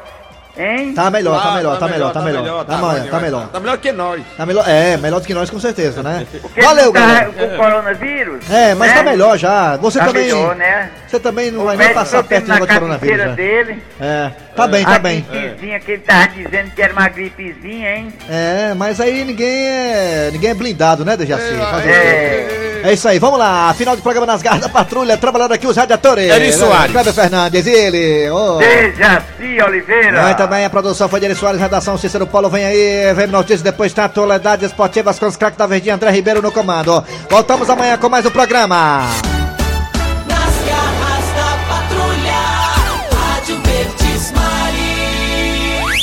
hein? 0.57 0.93
Tá 0.95 1.11
melhor, 1.11 1.41
tá 1.43 1.49
Ah, 1.51 1.55
melhor, 1.57 1.79
tá 1.79 1.89
melhor, 1.89 2.13
tá 2.13 2.21
melhor. 2.23 2.43
Tá 2.43 2.77
melhor, 2.77 3.11
tá 3.11 3.21
melhor. 3.21 3.49
Tá 3.49 3.61
melhor 3.61 3.79
que 3.79 3.93
nós. 3.93 4.23
Tá 4.37 4.47
melhor, 4.47 4.65
é, 4.69 4.97
melhor 4.97 5.21
do 5.21 5.27
que 5.27 5.35
nós 5.35 5.51
com 5.51 5.59
certeza, 5.61 6.03
né? 6.03 6.27
Porque 6.41 6.61
Valeu, 6.61 6.93
tá 6.93 7.01
galera. 7.01 7.27
com 7.33 7.45
o 7.45 7.57
coronavírus. 7.57 8.51
É, 8.51 8.75
mas 8.75 8.91
né? 8.91 8.97
tá 8.97 9.03
melhor 9.03 9.39
já. 9.39 9.77
Você 9.77 9.99
Tá 9.99 10.07
também. 10.07 10.23
melhor, 10.25 10.57
né? 10.57 10.91
Você 11.07 11.21
também 11.21 11.51
não 11.51 11.63
O 11.63 11.65
vai 11.67 11.77
nem 11.77 11.95
passar 11.95 12.23
perto 12.25 12.47
do 12.47 12.67
coronavírus. 12.67 13.27
né? 13.27 13.33
dele. 13.35 13.83
É, 14.01 14.31
tá 14.57 14.67
bem, 14.67 14.85
tá 14.85 14.95
a 14.95 14.99
bem. 14.99 15.21
gripezinha 15.29 15.81
que 15.81 15.93
ele 15.93 16.03
tava 16.03 16.29
dizendo 16.29 16.71
que 16.71 16.83
era 16.83 16.93
uma 16.93 17.09
gripezinha, 17.09 17.97
hein? 17.97 18.13
É, 18.29 18.75
mas 18.75 19.01
aí 19.01 19.25
ninguém 19.25 19.67
é. 19.69 20.31
ninguém 20.33 20.51
é 20.51 20.55
blindado, 20.55 21.05
né, 21.05 21.17
Dejaci? 21.17 21.55
Fazer 21.57 21.89
o 21.89 21.93
é. 21.93 22.70
É 22.83 22.93
isso 22.93 23.09
aí, 23.09 23.19
vamos 23.19 23.39
lá. 23.39 23.73
Final 23.75 23.97
do 23.97 24.03
programa 24.03 24.27
nas 24.27 24.43
garras 24.43 24.61
da 24.61 24.69
patrulha, 24.69 25.17
trabalhando 25.17 25.53
aqui 25.53 25.67
os 25.67 25.77
radiadores. 25.77 26.31
Eri 26.31 26.53
Soares. 26.53 26.93
Cleber 26.93 27.13
Fernandes, 27.13 27.67
e 27.67 27.71
ele. 27.71 28.29
Dejaci 28.59 29.63
Oliveira. 29.67 30.23
Muito 30.23 30.47
bem, 30.47 30.65
a 30.65 30.71
produção 30.71 31.09
foi 31.09 31.21
de 31.21 31.27
Eri 31.27 31.35
Soares, 31.35 31.61
redação 31.61 31.99
Cícero 31.99 32.27
Paulo, 32.27 32.49
vem 32.49 32.65
aí, 32.65 33.15
vem 33.15 33.27
notícias, 33.27 33.63
depois 33.63 33.93
tá 33.93 34.05
atualidades 34.05 34.67
esportivas 34.67 35.19
com 35.19 35.27
os 35.27 35.37
craques 35.37 35.59
da 35.59 35.67
Verdinha, 35.67 35.95
André 35.95 36.11
Ribeiro 36.11 36.43
no 36.43 36.53
comando. 36.53 37.05
Voltamos 37.29 37.69
amanhã 37.69 37.97
com 37.97 38.09
mais 38.09 38.25
um 38.25 38.31
programa. 38.31 39.30